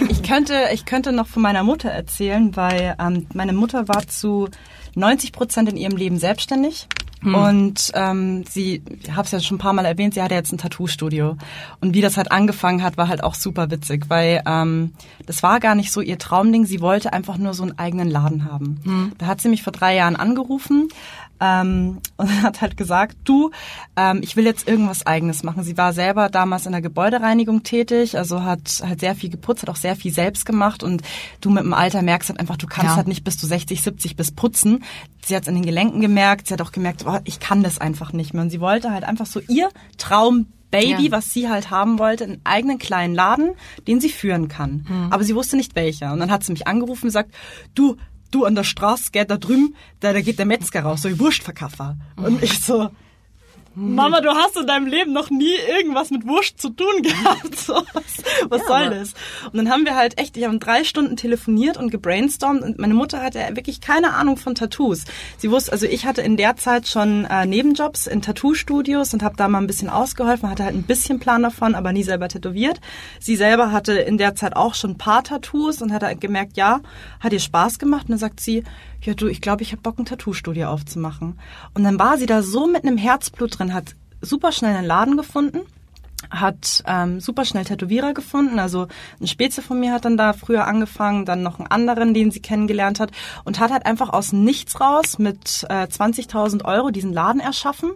[0.08, 4.48] Ich könnte, ich könnte noch von meiner Mutter erzählen, weil ähm, meine Mutter war zu
[4.94, 6.88] 90 Prozent in ihrem Leben selbstständig.
[7.32, 10.52] Und ähm, sie, ich habe es ja schon ein paar Mal erwähnt, sie hatte jetzt
[10.52, 11.36] ein Tattoo-Studio.
[11.80, 14.92] Und wie das halt angefangen hat, war halt auch super witzig, weil ähm,
[15.26, 16.66] das war gar nicht so ihr Traumding.
[16.66, 19.12] Sie wollte einfach nur so einen eigenen Laden haben.
[19.18, 20.88] Da hat sie mich vor drei Jahren angerufen
[21.40, 23.50] ähm, und hat halt gesagt, du,
[23.96, 25.62] ähm, ich will jetzt irgendwas Eigenes machen.
[25.62, 29.70] Sie war selber damals in der Gebäudereinigung tätig, also hat halt sehr viel geputzt, hat
[29.70, 31.02] auch sehr viel selbst gemacht und
[31.40, 32.96] du mit dem Alter merkst halt einfach, du kannst Ja.
[32.96, 34.84] halt nicht bis du 60, 70 bis putzen.
[35.26, 37.78] Sie hat es in den Gelenken gemerkt, sie hat auch gemerkt, oh, ich kann das
[37.80, 38.42] einfach nicht mehr.
[38.42, 41.10] Und sie wollte halt einfach so ihr Traumbaby, Ja.
[41.12, 43.50] was sie halt haben wollte, einen eigenen kleinen Laden,
[43.86, 45.08] den sie führen kann.
[45.10, 46.12] Aber sie wusste nicht welcher.
[46.12, 47.34] Und dann hat sie mich angerufen und gesagt,
[47.74, 47.96] du,
[48.30, 51.18] du an der Straße, gell, da drüben, da, da geht der Metzger raus, so ein
[51.18, 51.96] Wurstverkaufer.
[52.16, 52.90] Und ich so,
[53.74, 57.56] Mama, du hast in deinem Leben noch nie irgendwas mit Wurst zu tun gehabt.
[57.56, 58.04] So, was
[58.48, 59.14] was Ja, soll das?
[59.50, 62.94] Und dann haben wir halt echt, ich habe drei Stunden telefoniert und gebrainstormt und meine
[62.94, 65.04] Mutter hatte wirklich keine Ahnung von Tattoos.
[65.38, 69.36] Sie wusste, also ich hatte in der Zeit schon äh, Nebenjobs in Tattoo-Studios und habe
[69.36, 72.80] da mal ein bisschen ausgeholfen, hatte halt ein bisschen Plan davon, aber nie selber tätowiert.
[73.18, 76.56] Sie selber hatte in der Zeit auch schon ein paar Tattoos und hat halt gemerkt,
[76.56, 76.80] ja,
[77.20, 78.04] hat ihr Spaß gemacht.
[78.04, 78.64] Und dann sagt sie,
[79.04, 81.38] ja du, ich glaube, ich habe Bock, ein Tattoo-Studio aufzumachen.
[81.74, 85.16] Und dann war sie da so mit einem Herzblut drin, hat super schnell einen Laden
[85.16, 85.60] gefunden
[86.30, 88.58] hat ähm, super schnell Tätowierer gefunden.
[88.58, 88.88] Also
[89.20, 92.40] ein Speze von mir hat dann da früher angefangen, dann noch einen anderen, den sie
[92.40, 93.10] kennengelernt hat
[93.44, 97.92] und hat halt einfach aus Nichts raus mit äh, 20.000 Euro diesen Laden erschaffen.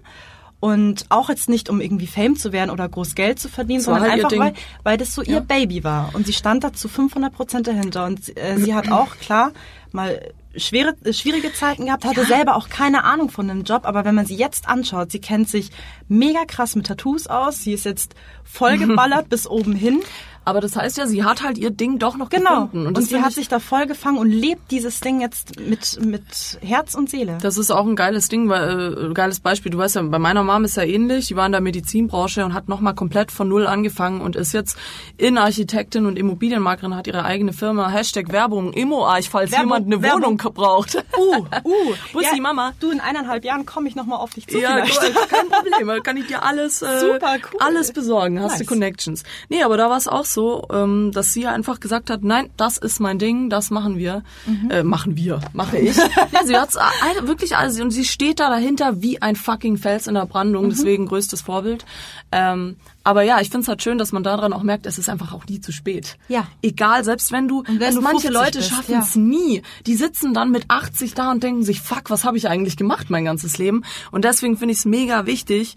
[0.60, 4.10] Und auch jetzt nicht, um irgendwie Fame zu werden oder groß Geld zu verdienen, sondern
[4.10, 5.40] halt ihr einfach, weil, weil das so ihr Ja.
[5.40, 6.10] Baby war.
[6.14, 8.06] Und sie stand da zu 500 Prozent dahinter.
[8.06, 9.52] Und äh, sie hat auch, klar,
[9.92, 10.20] mal
[10.58, 13.82] schwere, äh, schwierige Zeiten gehabt, hatte selber auch keine Ahnung von dem Job.
[13.84, 15.70] Aber wenn man sie jetzt anschaut, sie kennt sich
[16.08, 17.62] mega krass mit Tattoos aus.
[17.62, 20.00] Sie ist jetzt vollgeballert bis oben hin.
[20.48, 22.64] Aber das heißt ja, sie hat halt ihr Ding doch noch Genau.
[22.64, 22.86] gefunden.
[22.86, 25.98] Und, das sie hat ich- sich da voll gefangen und lebt dieses Ding jetzt mit,
[26.04, 26.22] mit
[26.62, 27.36] Herz und Seele.
[27.42, 29.70] Das ist auch ein geiles Ding, weil äh, geiles Beispiel.
[29.70, 31.26] Du weißt ja, bei meiner Mom ist ja ähnlich.
[31.26, 34.78] Die war in der Medizinbranche und hat nochmal komplett von null angefangen und ist jetzt
[35.18, 37.90] Innenarchitektin und Immobilienmaklerin, hat ihre eigene Firma.
[37.90, 40.22] Hashtag Werbung, Immo-Arch, falls Werbung, jemand eine Werbung.
[40.22, 40.94] Wohnung braucht.
[41.16, 42.72] Uh, Uh, Bussi, ja, Mama.
[42.80, 44.58] Du, in eineinhalb Jahren komme ich nochmal auf dich zu.
[44.58, 46.02] Ja, kein Problem.
[46.02, 47.60] Kann ich dir alles, äh, Super cool.
[47.60, 48.40] alles besorgen.
[48.40, 48.68] Hast du Nice.
[48.68, 49.22] Connections.
[49.48, 50.37] Nee, aber da war es auch so,
[50.72, 54.22] ähm, dass sie einfach gesagt hat, nein, das ist mein Ding, das machen wir.
[54.46, 54.70] Mhm.
[54.70, 55.96] Äh, machen wir, mache ich.
[55.96, 56.06] ja,
[56.44, 56.76] sie hat's
[57.22, 60.70] wirklich alles und sie steht da dahinter wie ein fucking Fels in der Brandung, Mhm.
[60.70, 61.84] deswegen größtes Vorbild.
[62.32, 65.32] Ähm, aber ja, ich find's halt schön, dass man daran auch merkt, es ist einfach
[65.32, 66.18] auch nie zu spät.
[66.28, 66.46] Ja.
[66.62, 69.00] Egal, selbst wenn du, wenn du manche 50 Leute schaffen ja.
[69.00, 69.62] es nie.
[69.86, 73.08] Die sitzen dann mit 80 da und denken sich, fuck, was habe ich eigentlich gemacht
[73.08, 73.82] mein ganzes Leben?
[74.10, 75.76] Und deswegen finde ich es mega wichtig,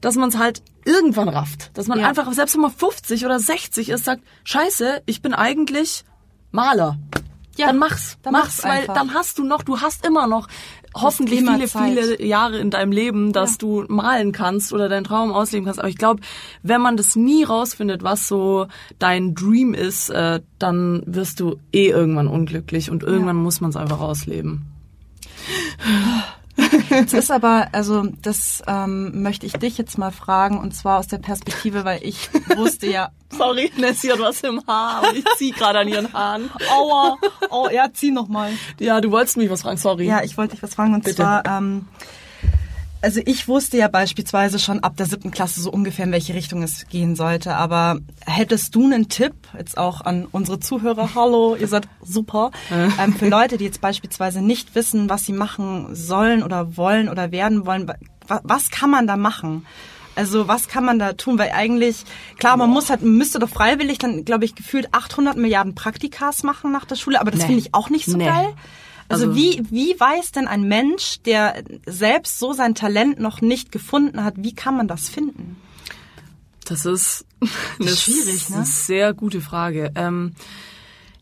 [0.00, 1.70] dass man es halt irgendwann rafft.
[1.76, 2.08] Dass man Ja.
[2.08, 6.04] einfach, selbst wenn man 50 oder 60 ist, sagt, scheiße, ich bin eigentlich
[6.50, 6.98] Maler.
[7.56, 8.94] Ja, dann mach's, dann mach's, mach's weil einfach.
[8.94, 10.48] dann hast du noch, du hast immer noch
[10.92, 11.84] hoffentlich viele, Zeit.
[11.88, 13.56] viele Jahre in deinem Leben, dass Ja.
[13.58, 15.78] du malen kannst oder deinen Traum ausleben kannst.
[15.80, 16.20] Aber ich glaube,
[16.62, 18.66] wenn man das nie rausfindet, was so
[18.98, 23.76] dein Dream ist, äh, dann wirst du eh irgendwann unglücklich und irgendwann muss man es
[23.76, 24.66] einfach ausleben.
[26.94, 31.08] Es ist aber, also das ähm, möchte ich dich jetzt mal fragen und zwar aus
[31.08, 35.50] der Perspektive, weil ich wusste ja, Sorry, Nessie hat was im Haar und ich zieh
[35.50, 36.50] gerade an ihren Haaren.
[36.72, 37.16] aua,
[37.50, 38.52] oh ja, zieh noch mal.
[38.78, 40.06] Ja, du wolltest mich was fragen, sorry.
[40.06, 41.16] Ja, ich wollte dich was fragen und Bitte.
[41.16, 41.86] zwar, ähm,
[43.04, 46.62] also ich wusste ja beispielsweise schon ab der siebten Klasse so ungefähr, in welche Richtung
[46.62, 47.54] es gehen sollte.
[47.54, 53.12] Aber hättest du einen Tipp, jetzt auch an unsere Zuhörer, hallo, ihr seid super, ähm,
[53.14, 57.66] für Leute, die jetzt beispielsweise nicht wissen, was sie machen sollen oder wollen oder werden
[57.66, 59.64] wollen, wa- was kann man da machen?
[60.16, 61.38] Also was kann man da tun?
[61.38, 62.04] Weil eigentlich,
[62.38, 66.70] klar, man muss halt, müsste doch freiwillig dann, glaube ich, gefühlt 800 Milliarden Praktikas machen
[66.70, 67.46] nach der Schule, aber das Nee.
[67.46, 68.26] finde ich auch nicht so Nee.
[68.26, 68.54] geil.
[69.08, 73.70] Also, Also- wie, wie weiß denn ein Mensch, der selbst so sein Talent noch nicht
[73.72, 75.56] gefunden hat, wie kann man das finden?
[76.64, 77.26] Das ist
[77.78, 78.64] eine ist schwierig, ne?
[78.64, 79.92] sehr gute Frage.
[79.94, 80.32] Ähm,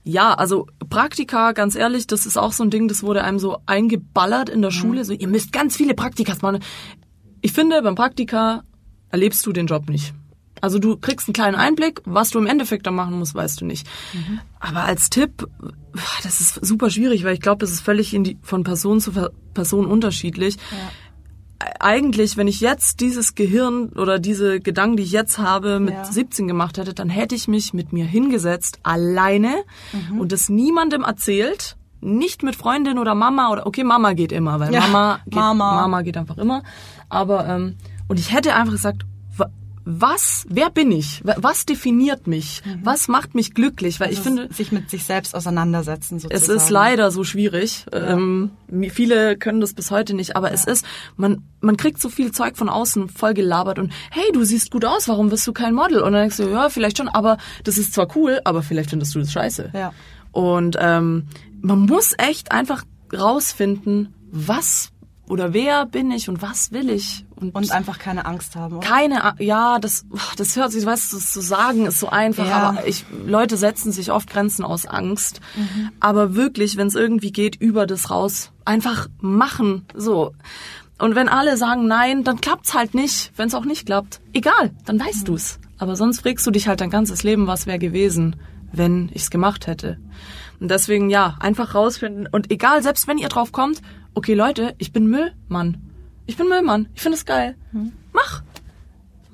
[0.04, 3.58] ja, also Praktika, ganz ehrlich, das ist auch so ein Ding, das wurde einem so
[3.66, 4.74] eingeballert in der Mhm.
[4.76, 5.04] Schule.
[5.04, 6.60] So, ihr müsst ganz viele Praktikas machen.
[7.40, 8.62] Ich finde, beim Praktika
[9.10, 10.14] erlebst du den Job nicht.
[10.62, 13.66] Also du kriegst einen kleinen Einblick, was du im Endeffekt da machen musst, weißt du
[13.66, 13.86] nicht.
[14.14, 14.40] Mhm.
[14.60, 15.46] Aber als Tipp,
[16.22, 19.12] das ist super schwierig, weil ich glaube, das ist völlig in die, von Person zu
[19.52, 20.56] Person unterschiedlich
[21.78, 26.04] eigentlich, wenn ich jetzt dieses Gehirn oder diese Gedanken, die ich jetzt habe, mit Ja.
[26.04, 29.54] 17 gemacht hätte, dann hätte ich mich mit mir hingesetzt, alleine
[29.92, 30.18] Mhm.
[30.20, 31.76] und es niemandem erzählt.
[32.00, 35.74] Nicht mit Freundin oder Mama oder okay, Mama geht immer, weil Ja, Mama geht, Mama.
[35.82, 36.64] Mama geht einfach immer.
[37.08, 37.76] Aber ähm,
[38.08, 39.02] und ich hätte einfach gesagt,
[39.84, 41.20] was, wer bin ich?
[41.24, 42.62] Wa- Was definiert mich?
[42.82, 43.98] Was macht mich glücklich?
[44.00, 46.42] Weil ich Also finde, sich mit sich selbst auseinandersetzen sozusagen.
[46.42, 47.86] es ist leider so schwierig.
[47.92, 50.84] Ähm, mi- viele können das bis heute nicht, aber es ist,
[51.16, 54.84] man, man kriegt so viel Zeug von außen voll gelabert und hey, du siehst gut
[54.84, 55.98] aus, warum bist du kein Model?
[56.00, 59.14] Und dann denkst du, ja, vielleicht schon, aber das ist zwar cool, aber vielleicht findest
[59.14, 59.70] du das scheiße.
[59.74, 59.92] Ja.
[60.30, 61.26] Und ähm,
[61.60, 64.91] man muss echt einfach rausfinden, was
[65.28, 67.24] oder wer bin ich und was will ich.
[67.36, 68.76] Und einfach keine Angst haben.
[68.76, 68.86] Oder?
[68.86, 70.04] keine, ja, das,
[70.36, 72.56] das hört sich, weißt du, das zu sagen ist so einfach, Ja.
[72.70, 75.40] aber ich, Leute setzen sich oft Grenzen aus Angst.
[75.56, 75.90] Mhm.
[76.00, 80.32] Aber wirklich, wenn es irgendwie geht, über das raus, einfach machen, so.
[80.98, 83.32] Und wenn alle sagen nein, dann klappt's halt nicht.
[83.36, 85.24] Wenn es auch nicht klappt, egal, dann weißt Mhm.
[85.26, 85.58] du's.
[85.78, 88.36] Aber sonst fragst du dich halt dein ganzes Leben, was wäre gewesen,
[88.72, 89.98] wenn ich's gemacht hätte.
[90.60, 92.28] Und deswegen, ja, einfach rausfinden.
[92.30, 93.82] Und egal, selbst wenn ihr drauf kommt,
[94.14, 95.78] okay Leute, ich bin Müllmann.
[96.26, 96.88] Ich bin Müllmann.
[96.94, 97.56] Ich finde es geil.
[97.72, 97.92] Mhm.
[98.12, 98.42] Mach.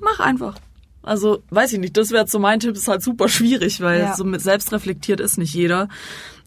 [0.01, 0.55] Mach einfach.
[1.03, 4.15] Also, weiß ich nicht, das wäre so mein Tipp, ist halt super schwierig, weil Ja.
[4.15, 5.87] so mit selbst reflektiert ist nicht jeder.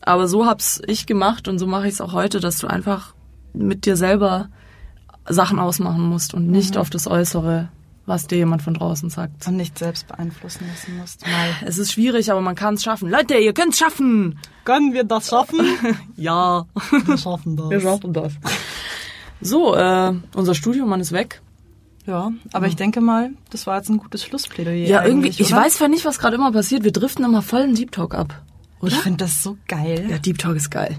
[0.00, 3.14] Aber so hab's ich gemacht und so mache ich es auch heute, dass du einfach
[3.54, 4.48] mit dir selber
[5.28, 7.68] Sachen ausmachen musst und nicht auf das Äußere,
[8.06, 9.46] was dir jemand von draußen sagt.
[9.46, 11.22] Und nicht selbst beeinflussen lassen musst.
[11.26, 11.50] Mal.
[11.64, 13.08] Es ist schwierig, aber man kann es schaffen.
[13.10, 14.38] Leute, ihr könnt's schaffen!
[14.64, 15.60] Können wir das schaffen?
[16.16, 16.66] Ja,
[17.06, 17.70] Wir schaffen das.
[17.70, 18.32] wir schaffen das.
[19.40, 21.42] So, äh, unser Studiomann ist weg.
[22.06, 24.88] Ja, aber ich denke mal, das war jetzt ein gutes Schlussplädoyer.
[24.88, 25.62] Ja, irgendwie, ich oder?
[25.62, 26.82] weiß zwar nicht, was gerade immer passiert.
[26.82, 28.42] Wir driften immer voll in Deep Talk ab.
[28.80, 28.90] Oder?
[28.92, 30.06] Ich finde das so geil.
[30.10, 30.96] Ja, Deep Talk ist geil.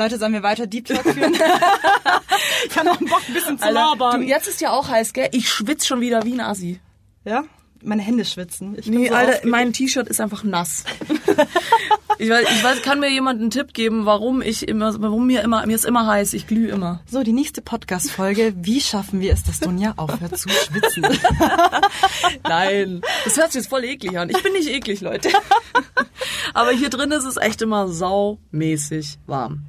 [0.00, 1.34] Leute, sollen wir weiter Deep Talk führen?
[2.66, 4.22] ich habe noch Bock, ein bisschen zu du, labern.
[4.22, 5.28] jetzt ist ja auch heiß, gell?
[5.32, 6.80] Ich schwitz schon wieder wie ein Assi.
[7.26, 7.44] Ja?
[7.82, 8.78] Meine Hände schwitzen.
[8.78, 10.84] Ich Nee, so Alter, mein T-Shirt ist einfach nass.
[12.20, 15.40] ich weiß, ich weiß, kann mir jemand einen Tipp geben, warum ich immer, warum mir
[15.42, 17.00] immer, mir ist immer heiß, ich glühe immer.
[17.10, 18.52] So, die nächste Podcast-Folge.
[18.56, 21.02] Wie schaffen wir es, dass Dunja aufhört zu schwitzen?
[22.44, 24.28] Nein, das hört sich jetzt voll eklig an.
[24.28, 25.30] Ich bin nicht eklig, Leute.
[26.54, 29.62] Aber hier drin ist es echt immer saumäßig warm.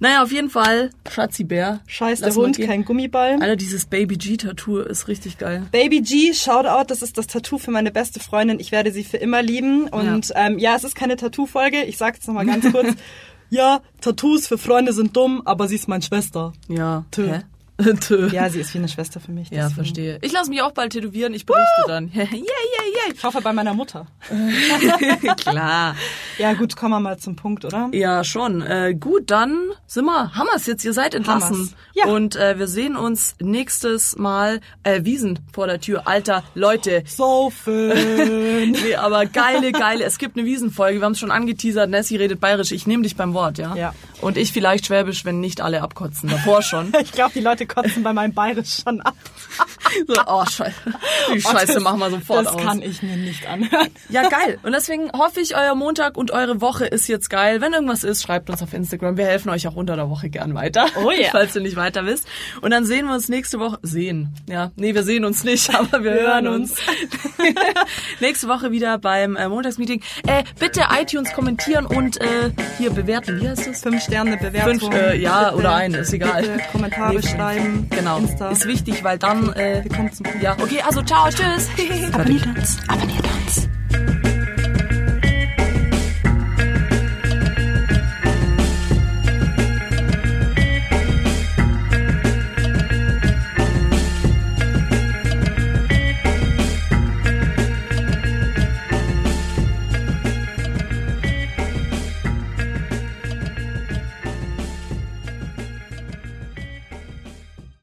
[0.00, 1.80] Naja, auf jeden Fall, Schatzi Bär.
[1.86, 3.34] Scheiß der Hund, kein Gummiball.
[3.40, 5.66] Alter, dieses Baby G-Tattoo ist richtig geil.
[5.70, 8.58] Baby G, Shoutout, das ist das Tattoo für meine beste Freundin.
[8.58, 9.88] Ich werde sie für immer lieben.
[9.88, 11.84] Und ja, ähm, ja es ist keine Tattoo-Folge.
[11.92, 12.94] Ich sage es nochmal ganz kurz.
[13.50, 16.54] ja, Tattoos für Freunde sind dumm, aber sie ist meine Schwester.
[16.68, 17.04] Ja.
[17.10, 17.30] Tö.
[17.30, 17.42] Hä?
[18.32, 19.50] Ja, sie ist wie eine Schwester für mich.
[19.50, 19.74] Ja, deswegen.
[19.74, 20.18] verstehe.
[20.22, 22.10] Ich lasse mich auch bald tätowieren, ich berichte dann.
[22.12, 23.14] Yay, yay, yay.
[23.14, 24.06] Ich hoffe bei meiner Mutter.
[25.36, 25.96] Klar.
[26.38, 27.88] Ja, gut, kommen wir mal zum Punkt, oder?
[27.92, 28.62] Ja, schon.
[28.62, 31.56] Äh, gut, dann sind wir, haben wir's jetzt, ihr seid entlassen.
[31.56, 31.74] Hammer's.
[31.94, 32.06] Ja.
[32.06, 36.06] Und äh, wir sehen uns nächstes Mal, äh, Wiesen vor der Tür.
[36.06, 37.02] Alter, Leute.
[37.06, 37.92] Saufen.
[38.72, 40.04] Nee, aber geile, geile.
[40.04, 41.90] Es gibt eine Wiesenfolge, wir haben es schon angeteasert.
[41.90, 42.72] Nessie redet bayerisch.
[42.72, 43.74] Ich nehme dich beim Wort, ja?
[43.74, 43.94] Ja.
[44.20, 46.28] Und ich vielleicht schwäbisch, wenn nicht alle abkotzen.
[46.28, 46.92] Davor schon.
[47.02, 49.16] ich glaube, die Leute kotzen bei meinem Bayerisch schon ab.
[50.06, 50.72] So, oh, Scheiße.
[51.34, 52.62] Die Scheiße das, machen wir sofort Das aus.
[52.62, 53.88] kann ich mir nicht anhören.
[54.08, 54.58] Ja, geil.
[54.62, 57.60] Und deswegen hoffe ich, euer Montag und eure Woche ist jetzt geil.
[57.60, 59.16] Wenn irgendwas ist, schreibt uns auf Instagram.
[59.16, 60.86] Wir helfen euch auch unter der Woche gern weiter.
[61.04, 61.28] Oh ja.
[61.32, 62.26] Falls ihr nicht weiter wisst.
[62.60, 63.78] Und dann sehen wir uns nächste Woche.
[63.82, 64.34] Sehen.
[64.48, 64.70] Ja.
[64.76, 66.74] Nee, wir sehen uns nicht, aber wir, hören uns.
[68.20, 70.02] nächste Woche wieder beim äh, Montagsmeeting.
[70.26, 73.40] Äh, bitte iTunes kommentieren und äh, hier bewerten.
[73.40, 73.82] Wie heißt das?
[73.82, 74.78] Fünf Sterne Bewertung.
[74.80, 76.44] Fünf, äh, ja, Bitte, oder ein, ist egal.
[76.70, 77.86] Kommentare Nee, schreiben.
[77.90, 78.18] Genau.
[78.18, 78.50] Insta.
[78.50, 80.26] Ist wichtig, weil dann, äh, wir kommen zum.
[80.40, 81.68] Ja, okay, also ciao, tschüss.
[82.12, 82.78] Abonniert uns.
[82.88, 83.68] Abonniert uns.